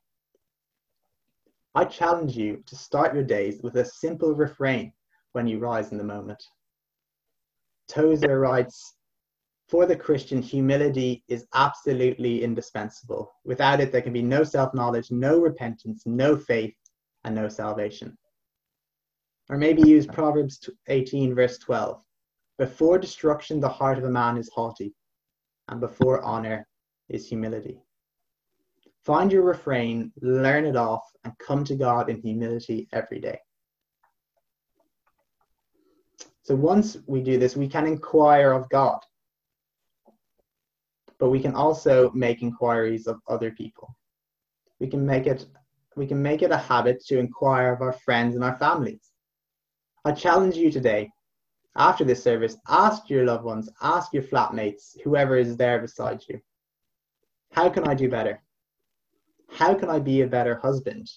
I 1.76 1.86
challenge 1.86 2.36
you 2.36 2.64
to 2.66 2.76
start 2.76 3.14
your 3.14 3.24
days 3.24 3.62
with 3.62 3.76
a 3.76 3.86
simple 3.86 4.34
refrain 4.34 4.94
when 5.34 5.46
you 5.46 5.60
rise 5.60 5.92
in 5.92 6.00
the 6.00 6.04
moment. 6.04 6.44
Tozer 7.88 8.40
writes, 8.40 8.96
for 9.74 9.88
the 9.88 9.96
Christian, 9.96 10.40
humility 10.40 11.24
is 11.30 11.48
absolutely 11.56 12.44
indispensable. 12.44 13.34
Without 13.44 13.80
it, 13.80 13.92
there 13.92 14.04
can 14.04 14.14
be 14.14 14.22
no 14.22 14.44
self 14.44 14.72
knowledge, 14.76 15.10
no 15.10 15.40
repentance, 15.40 16.04
no 16.06 16.38
faith, 16.38 16.76
and 17.24 17.34
no 17.34 17.50
salvation. 17.50 18.16
Or 19.50 19.58
maybe 19.58 19.82
use 19.82 20.06
Proverbs 20.06 20.70
18, 20.90 21.34
verse 21.34 21.58
12. 21.58 22.00
Before 22.60 23.00
destruction, 23.00 23.60
the 23.60 23.68
heart 23.68 23.98
of 23.98 24.04
a 24.04 24.12
man 24.12 24.38
is 24.38 24.48
haughty, 24.54 24.94
and 25.70 25.80
before 25.80 26.22
honor 26.22 26.68
is 27.10 27.28
humility. 27.28 27.82
Find 29.04 29.32
your 29.32 29.42
refrain, 29.42 30.12
learn 30.22 30.66
it 30.68 30.76
off, 30.76 31.02
and 31.24 31.34
come 31.40 31.64
to 31.64 31.76
God 31.76 32.12
in 32.12 32.22
humility 32.22 32.88
every 32.94 33.20
day. 33.20 33.40
So 36.44 36.54
once 36.54 36.98
we 37.08 37.24
do 37.24 37.40
this, 37.40 37.58
we 37.58 37.68
can 37.68 37.88
inquire 37.88 38.52
of 38.52 38.70
God 38.70 39.00
but 41.20 41.30
we 41.30 41.40
can 41.40 41.56
also 41.56 42.12
make 42.12 42.42
inquiries 42.42 43.08
of 43.08 43.20
other 43.28 43.52
people. 43.52 43.96
We 44.80 44.88
can 44.88 45.06
make 45.06 45.28
it 45.28 45.46
we 45.96 46.08
can 46.08 46.22
make 46.22 46.42
it 46.42 46.52
a 46.52 46.58
habit 46.58 47.06
to 47.06 47.20
inquire 47.20 47.72
of 47.72 47.82
our 47.82 47.94
friends 47.94 48.36
and 48.36 48.44
our 48.44 48.56
families. 48.58 49.12
I 50.06 50.12
challenge 50.12 50.56
you 50.56 50.72
today, 50.72 51.12
after 51.76 52.04
this 52.04 52.24
service, 52.24 52.58
ask 52.68 53.10
your 53.10 53.26
loved 53.26 53.44
ones, 53.44 53.70
ask 53.82 54.12
your 54.14 54.24
flatmates, 54.24 55.00
whoever 55.04 55.38
is 55.38 55.56
there 55.56 55.80
beside 55.80 56.22
you. 56.28 56.40
How 57.52 57.70
can 57.70 57.88
I 57.88 57.94
do 57.94 58.10
better? 58.10 58.42
How 59.50 59.74
can 59.76 59.90
I 59.90 60.00
be 60.00 60.22
a 60.22 60.28
better 60.28 60.56
husband? 60.56 61.10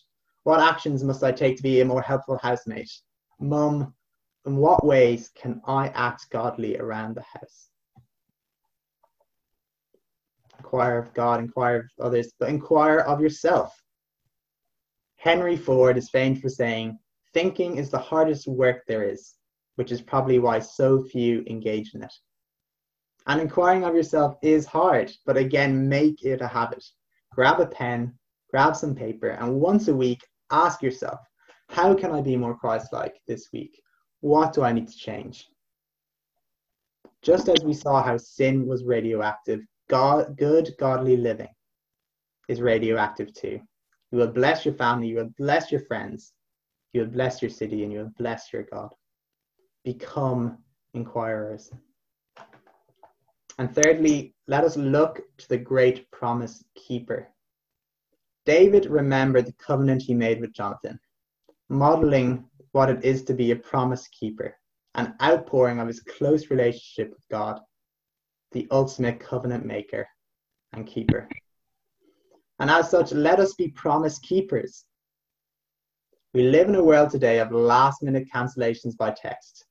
What 0.44 0.60
actions 0.60 1.02
must 1.02 1.24
I 1.24 1.32
take 1.32 1.56
to 1.56 1.62
be 1.62 1.80
a 1.80 1.84
more 1.84 2.02
helpful 2.02 2.38
housemate? 2.38 2.92
Mum, 3.40 3.94
in 4.46 4.56
what 4.56 4.84
ways 4.84 5.30
can 5.34 5.60
I 5.66 5.88
act 5.88 6.30
godly 6.30 6.78
around 6.78 7.16
the 7.16 7.22
house? 7.22 7.70
Inquire 10.58 10.98
of 10.98 11.12
God, 11.14 11.40
inquire 11.40 11.76
of 11.98 12.06
others, 12.06 12.32
but 12.38 12.48
inquire 12.48 13.00
of 13.00 13.20
yourself. 13.20 13.80
Henry 15.16 15.56
Ford 15.56 15.96
is 15.96 16.10
famed 16.10 16.40
for 16.40 16.48
saying, 16.48 16.98
Thinking 17.32 17.76
is 17.76 17.90
the 17.90 17.98
hardest 17.98 18.46
work 18.46 18.84
there 18.86 19.02
is, 19.02 19.34
which 19.74 19.92
is 19.92 20.00
probably 20.00 20.38
why 20.38 20.58
so 20.58 21.02
few 21.02 21.44
engage 21.46 21.94
in 21.94 22.02
it. 22.02 22.12
And 23.26 23.40
inquiring 23.40 23.84
of 23.84 23.94
yourself 23.94 24.36
is 24.42 24.66
hard, 24.66 25.12
but 25.26 25.36
again, 25.36 25.88
make 25.88 26.24
it 26.24 26.40
a 26.40 26.46
habit. 26.46 26.84
Grab 27.32 27.60
a 27.60 27.66
pen, 27.66 28.14
grab 28.50 28.76
some 28.76 28.94
paper, 28.94 29.30
and 29.30 29.60
once 29.60 29.88
a 29.88 29.94
week, 29.94 30.20
ask 30.50 30.80
yourself, 30.80 31.20
How 31.68 31.94
can 31.94 32.12
I 32.12 32.20
be 32.20 32.36
more 32.36 32.56
Christ 32.56 32.92
like 32.92 33.20
this 33.26 33.48
week? 33.52 33.82
What 34.20 34.52
do 34.52 34.62
I 34.62 34.72
need 34.72 34.88
to 34.88 34.96
change? 34.96 35.48
Just 37.22 37.48
as 37.48 37.64
we 37.64 37.74
saw 37.74 38.02
how 38.02 38.16
sin 38.16 38.66
was 38.66 38.84
radioactive, 38.84 39.60
God, 39.88 40.36
good 40.36 40.74
godly 40.78 41.16
living 41.16 41.48
is 42.48 42.60
radioactive 42.60 43.32
too. 43.32 43.60
You 44.10 44.18
will 44.18 44.28
bless 44.28 44.64
your 44.64 44.74
family, 44.74 45.08
you 45.08 45.16
will 45.16 45.32
bless 45.38 45.70
your 45.70 45.82
friends, 45.82 46.32
you 46.92 47.02
will 47.02 47.08
bless 47.08 47.42
your 47.42 47.50
city, 47.50 47.82
and 47.82 47.92
you 47.92 48.00
will 48.00 48.12
bless 48.18 48.52
your 48.52 48.64
God. 48.64 48.92
Become 49.84 50.58
inquirers. 50.94 51.70
And 53.58 53.74
thirdly, 53.74 54.34
let 54.48 54.64
us 54.64 54.76
look 54.76 55.20
to 55.38 55.48
the 55.48 55.58
great 55.58 56.10
promise 56.10 56.64
keeper. 56.74 57.28
David 58.44 58.86
remembered 58.86 59.46
the 59.46 59.52
covenant 59.52 60.02
he 60.02 60.14
made 60.14 60.40
with 60.40 60.52
Jonathan, 60.52 60.98
modeling 61.68 62.44
what 62.72 62.90
it 62.90 63.04
is 63.04 63.24
to 63.24 63.34
be 63.34 63.50
a 63.50 63.56
promise 63.56 64.06
keeper, 64.08 64.56
an 64.94 65.14
outpouring 65.22 65.80
of 65.80 65.88
his 65.88 66.00
close 66.00 66.50
relationship 66.50 67.10
with 67.10 67.26
God 67.30 67.60
the 68.56 68.66
ultimate 68.70 69.20
covenant 69.20 69.66
maker 69.66 70.08
and 70.72 70.86
keeper. 70.86 71.28
And 72.58 72.70
as 72.70 72.90
such, 72.90 73.12
let 73.12 73.38
us 73.38 73.52
be 73.52 73.68
promise 73.68 74.18
keepers. 74.18 74.86
We 76.32 76.44
live 76.44 76.66
in 76.70 76.74
a 76.74 76.82
world 76.82 77.10
today 77.10 77.38
of 77.38 77.52
last 77.52 78.02
minute 78.02 78.26
cancellations 78.34 78.96
by 78.96 79.10
text, 79.10 79.66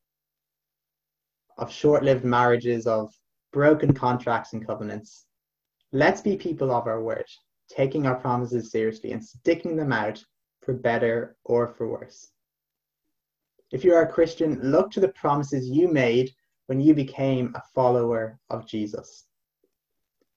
of 1.58 1.72
short 1.72 2.04
lived 2.04 2.24
marriages, 2.24 2.86
of 2.86 3.12
broken 3.52 3.92
contracts 3.92 4.54
and 4.54 4.66
covenants. 4.66 5.26
Let's 5.92 6.22
be 6.22 6.38
people 6.38 6.72
of 6.72 6.86
our 6.86 7.02
word, 7.02 7.26
taking 7.68 8.06
our 8.06 8.16
promises 8.16 8.70
seriously 8.70 9.14
and 9.14 9.26
sticking 9.26 9.76
them 9.76 9.94
out 9.94 10.24
for 10.62 10.76
better 10.76 11.36
or 11.44 11.70
for 11.70 11.88
worse. 11.88 12.28
If 13.72 13.84
you 13.84 13.96
are 13.96 14.04
a 14.04 14.14
Christian, 14.14 14.72
look 14.72 14.92
to 14.92 15.00
the 15.00 15.16
promises 15.24 15.68
you 15.68 15.88
made 15.88 16.30
when 16.68 16.80
you 16.80 16.94
became 16.94 17.54
a 17.56 17.64
follower 17.74 18.40
of 18.50 18.68
Jesus. 18.68 19.26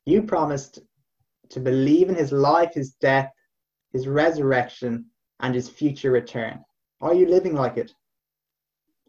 You 0.05 0.23
promised 0.23 0.81
to 1.51 1.61
believe 1.61 2.09
in 2.09 2.15
his 2.15 2.33
life, 2.33 2.75
his 2.75 2.93
death, 2.93 3.31
his 3.93 4.07
resurrection, 4.07 5.07
and 5.41 5.55
his 5.55 5.69
future 5.69 6.11
return. 6.11 6.63
Are 7.01 7.15
you 7.15 7.27
living 7.27 7.55
like 7.55 7.77
it? 7.77 7.93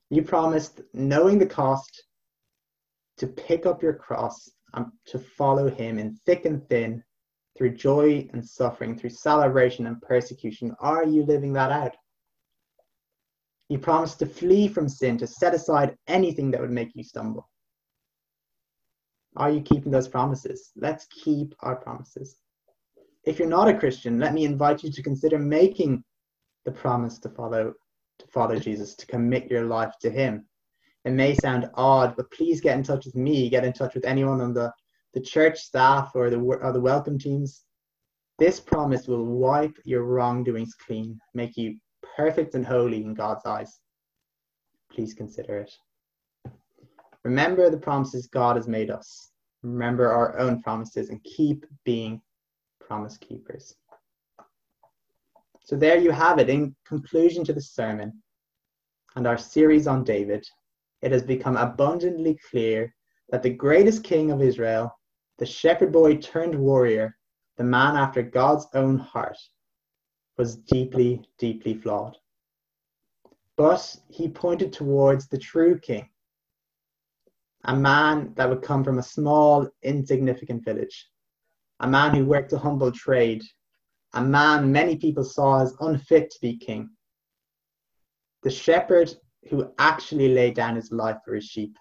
You 0.09 0.23
promised, 0.23 0.81
knowing 0.93 1.37
the 1.37 1.45
cost, 1.45 2.03
to 3.17 3.27
pick 3.27 3.65
up 3.65 3.83
your 3.83 3.93
cross 3.93 4.49
and 4.73 4.85
to 5.05 5.19
follow 5.19 5.69
him 5.69 5.99
in 5.99 6.15
thick 6.25 6.45
and 6.45 6.67
thin 6.69 7.03
through 7.57 7.75
joy 7.75 8.27
and 8.33 8.47
suffering, 8.47 8.97
through 8.97 9.09
celebration 9.09 9.87
and 9.87 10.01
persecution. 10.01 10.73
Are 10.79 11.03
you 11.03 11.25
living 11.25 11.53
that 11.53 11.71
out? 11.71 11.95
You 13.69 13.77
promised 13.77 14.19
to 14.19 14.25
flee 14.25 14.67
from 14.67 14.89
sin, 14.89 15.17
to 15.19 15.27
set 15.27 15.53
aside 15.53 15.95
anything 16.07 16.51
that 16.51 16.61
would 16.61 16.71
make 16.71 16.89
you 16.95 17.03
stumble. 17.03 17.47
Are 19.35 19.51
you 19.51 19.61
keeping 19.61 19.91
those 19.91 20.07
promises? 20.07 20.71
Let's 20.75 21.05
keep 21.05 21.53
our 21.59 21.75
promises. 21.75 22.37
If 23.25 23.37
you're 23.37 23.47
not 23.47 23.69
a 23.69 23.77
Christian, 23.77 24.19
let 24.19 24.33
me 24.33 24.43
invite 24.43 24.83
you 24.83 24.91
to 24.91 25.03
consider 25.03 25.37
making 25.37 26.03
the 26.65 26.71
promise 26.71 27.19
to 27.19 27.29
follow 27.29 27.73
to 28.17 28.27
follow 28.27 28.57
Jesus, 28.59 28.95
to 28.95 29.05
commit 29.05 29.49
your 29.49 29.65
life 29.65 29.93
to 30.01 30.09
him. 30.09 30.45
It 31.05 31.11
may 31.11 31.33
sound 31.33 31.69
odd, 31.75 32.15
but 32.17 32.29
please 32.31 32.59
get 32.59 32.77
in 32.77 32.83
touch 32.83 33.05
with 33.05 33.15
me, 33.15 33.49
get 33.49 33.63
in 33.63 33.71
touch 33.71 33.95
with 33.95 34.03
anyone 34.03 34.41
on 34.41 34.53
the, 34.53 34.73
the 35.13 35.21
church 35.21 35.57
staff 35.57 36.11
or 36.15 36.29
the, 36.29 36.37
or 36.37 36.73
the 36.73 36.81
welcome 36.81 37.17
teams. 37.17 37.63
This 38.37 38.59
promise 38.59 39.07
will 39.07 39.25
wipe 39.25 39.77
your 39.85 40.03
wrongdoings 40.03 40.75
clean, 40.75 41.17
make 41.33 41.55
you 41.55 41.77
perfect 42.19 42.53
and 42.53 42.65
holy 42.65 43.01
in 43.01 43.13
God's 43.13 43.45
eyes. 43.45 43.79
Please 44.91 45.13
consider 45.13 45.59
it. 45.59 45.71
Remember 47.23 47.69
the 47.69 47.77
promises 47.77 48.27
God 48.27 48.57
has 48.57 48.67
made 48.67 48.89
us. 48.89 49.31
Remember 49.63 50.11
our 50.11 50.37
own 50.37 50.61
promises 50.61 51.11
and 51.11 51.23
keep 51.23 51.65
being 51.85 52.21
promise 52.85 53.15
keepers. 53.15 53.73
So 55.63 55.77
there 55.77 55.97
you 55.97 56.11
have 56.11 56.39
it. 56.39 56.49
In 56.49 56.75
conclusion 56.85 57.45
to 57.45 57.53
the 57.53 57.61
sermon 57.61 58.21
and 59.15 59.25
our 59.25 59.37
series 59.37 59.87
on 59.87 60.03
David, 60.03 60.45
it 61.01 61.13
has 61.13 61.23
become 61.23 61.55
abundantly 61.55 62.37
clear 62.51 62.93
that 63.29 63.43
the 63.43 63.49
greatest 63.65 64.03
king 64.03 64.29
of 64.31 64.41
Israel, 64.41 64.93
the 65.37 65.45
shepherd 65.45 65.93
boy 65.93 66.17
turned 66.17 66.55
warrior, 66.55 67.15
the 67.55 67.63
man 67.63 67.95
after 67.95 68.21
God's 68.21 68.67
own 68.73 68.97
heart, 68.97 69.37
was 70.39 70.55
deeply, 70.55 71.21
deeply 71.37 71.73
flawed. 71.73 72.15
But 73.57 73.97
he 74.09 74.29
pointed 74.29 74.71
towards 74.71 75.27
the 75.27 75.37
true 75.37 75.77
king, 75.77 76.09
a 77.65 77.75
man 77.75 78.33
that 78.35 78.47
would 78.49 78.61
come 78.61 78.85
from 78.85 78.99
a 78.99 79.03
small, 79.03 79.67
insignificant 79.83 80.63
village, 80.63 81.09
a 81.81 81.87
man 81.87 82.15
who 82.15 82.25
worked 82.25 82.53
a 82.53 82.57
humble 82.57 82.89
trade, 82.89 83.43
a 84.13 84.23
man 84.23 84.71
many 84.71 84.95
people 84.95 85.25
saw 85.25 85.61
as 85.61 85.75
unfit 85.81 86.31
to 86.31 86.39
be 86.41 86.55
king. 86.55 86.89
The 88.43 88.49
shepherd 88.49 89.13
who 89.49 89.73
actually 89.77 90.29
laid 90.29 90.55
down 90.55 90.77
his 90.77 90.89
life 90.93 91.17
for 91.25 91.35
his 91.35 91.45
sheep. 91.45 91.75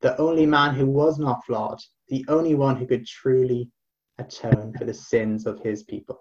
The 0.00 0.20
only 0.20 0.46
man 0.46 0.74
who 0.74 0.86
was 0.86 1.20
not 1.20 1.44
flawed, 1.46 1.80
the 2.08 2.24
only 2.26 2.56
one 2.56 2.74
who 2.74 2.86
could 2.88 3.06
truly 3.06 3.70
atone 4.18 4.74
for 4.76 4.84
the 4.84 4.94
sins 4.94 5.46
of 5.46 5.60
his 5.60 5.84
people. 5.84 6.18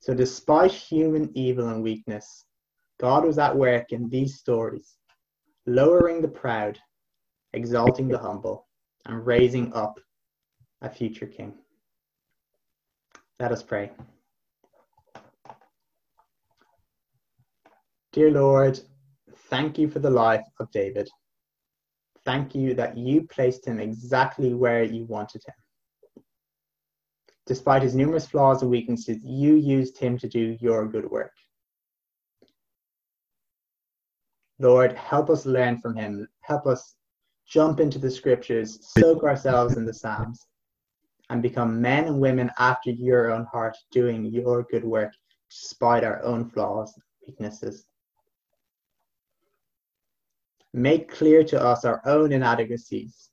So, 0.00 0.14
despite 0.14 0.70
human 0.70 1.30
evil 1.34 1.68
and 1.68 1.82
weakness, 1.82 2.44
God 2.98 3.24
was 3.24 3.38
at 3.38 3.56
work 3.56 3.92
in 3.92 4.08
these 4.08 4.38
stories, 4.38 4.96
lowering 5.66 6.22
the 6.22 6.28
proud, 6.28 6.78
exalting 7.52 8.08
the 8.08 8.18
humble, 8.18 8.66
and 9.04 9.26
raising 9.26 9.72
up 9.74 9.98
a 10.82 10.90
future 10.90 11.26
king. 11.26 11.54
Let 13.38 13.52
us 13.52 13.62
pray. 13.62 13.90
Dear 18.12 18.30
Lord, 18.30 18.80
thank 19.50 19.78
you 19.78 19.88
for 19.88 19.98
the 19.98 20.10
life 20.10 20.46
of 20.58 20.70
David. 20.70 21.08
Thank 22.24 22.54
you 22.54 22.74
that 22.74 22.96
you 22.96 23.26
placed 23.26 23.66
him 23.66 23.78
exactly 23.78 24.54
where 24.54 24.82
you 24.82 25.04
wanted 25.04 25.42
him. 25.46 25.54
Despite 27.46 27.82
his 27.82 27.94
numerous 27.94 28.26
flaws 28.26 28.62
and 28.62 28.70
weaknesses, 28.70 29.18
you 29.22 29.54
used 29.54 29.98
him 29.98 30.18
to 30.18 30.28
do 30.28 30.56
your 30.60 30.86
good 30.86 31.08
work. 31.08 31.32
Lord, 34.58 34.92
help 34.94 35.30
us 35.30 35.46
learn 35.46 35.78
from 35.78 35.94
him. 35.94 36.28
Help 36.40 36.66
us 36.66 36.96
jump 37.46 37.78
into 37.78 37.98
the 37.98 38.10
scriptures, 38.10 38.78
soak 38.98 39.22
ourselves 39.22 39.76
in 39.76 39.84
the 39.84 39.94
Psalms, 39.94 40.46
and 41.30 41.42
become 41.42 41.80
men 41.80 42.06
and 42.06 42.20
women 42.20 42.50
after 42.58 42.90
your 42.90 43.30
own 43.30 43.44
heart, 43.44 43.76
doing 43.92 44.24
your 44.24 44.64
good 44.64 44.84
work 44.84 45.12
despite 45.48 46.02
our 46.02 46.22
own 46.24 46.50
flaws 46.50 46.94
and 46.94 47.04
weaknesses. 47.26 47.86
Make 50.72 51.08
clear 51.08 51.44
to 51.44 51.62
us 51.62 51.84
our 51.84 52.02
own 52.04 52.32
inadequacies, 52.32 53.30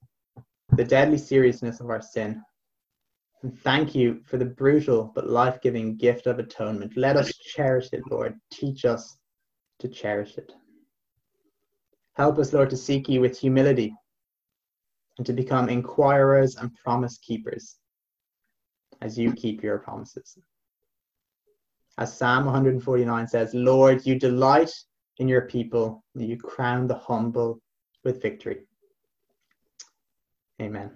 the 0.75 0.83
deadly 0.83 1.17
seriousness 1.17 1.79
of 1.79 1.89
our 1.89 2.01
sin. 2.01 2.43
And 3.43 3.59
thank 3.59 3.93
you 3.93 4.21
for 4.25 4.37
the 4.37 4.45
brutal 4.45 5.11
but 5.13 5.29
life 5.29 5.59
giving 5.61 5.97
gift 5.97 6.27
of 6.27 6.39
atonement. 6.39 6.95
Let 6.95 7.17
us 7.17 7.31
cherish 7.35 7.89
it, 7.91 8.01
Lord. 8.09 8.39
Teach 8.51 8.85
us 8.85 9.17
to 9.79 9.89
cherish 9.89 10.37
it. 10.37 10.53
Help 12.13 12.39
us, 12.39 12.53
Lord, 12.53 12.69
to 12.69 12.77
seek 12.77 13.09
you 13.09 13.19
with 13.19 13.37
humility 13.37 13.93
and 15.17 15.27
to 15.27 15.33
become 15.33 15.67
inquirers 15.67 16.55
and 16.55 16.73
promise 16.75 17.17
keepers 17.17 17.75
as 19.01 19.17
you 19.17 19.33
keep 19.33 19.61
your 19.61 19.79
promises. 19.79 20.37
As 21.97 22.17
Psalm 22.17 22.45
149 22.45 23.27
says, 23.27 23.53
Lord, 23.53 24.05
you 24.05 24.17
delight 24.17 24.71
in 25.17 25.27
your 25.27 25.41
people, 25.41 26.03
you 26.15 26.37
crown 26.37 26.87
the 26.87 26.95
humble 26.95 27.59
with 28.03 28.21
victory. 28.21 28.65
Amen. 30.61 30.91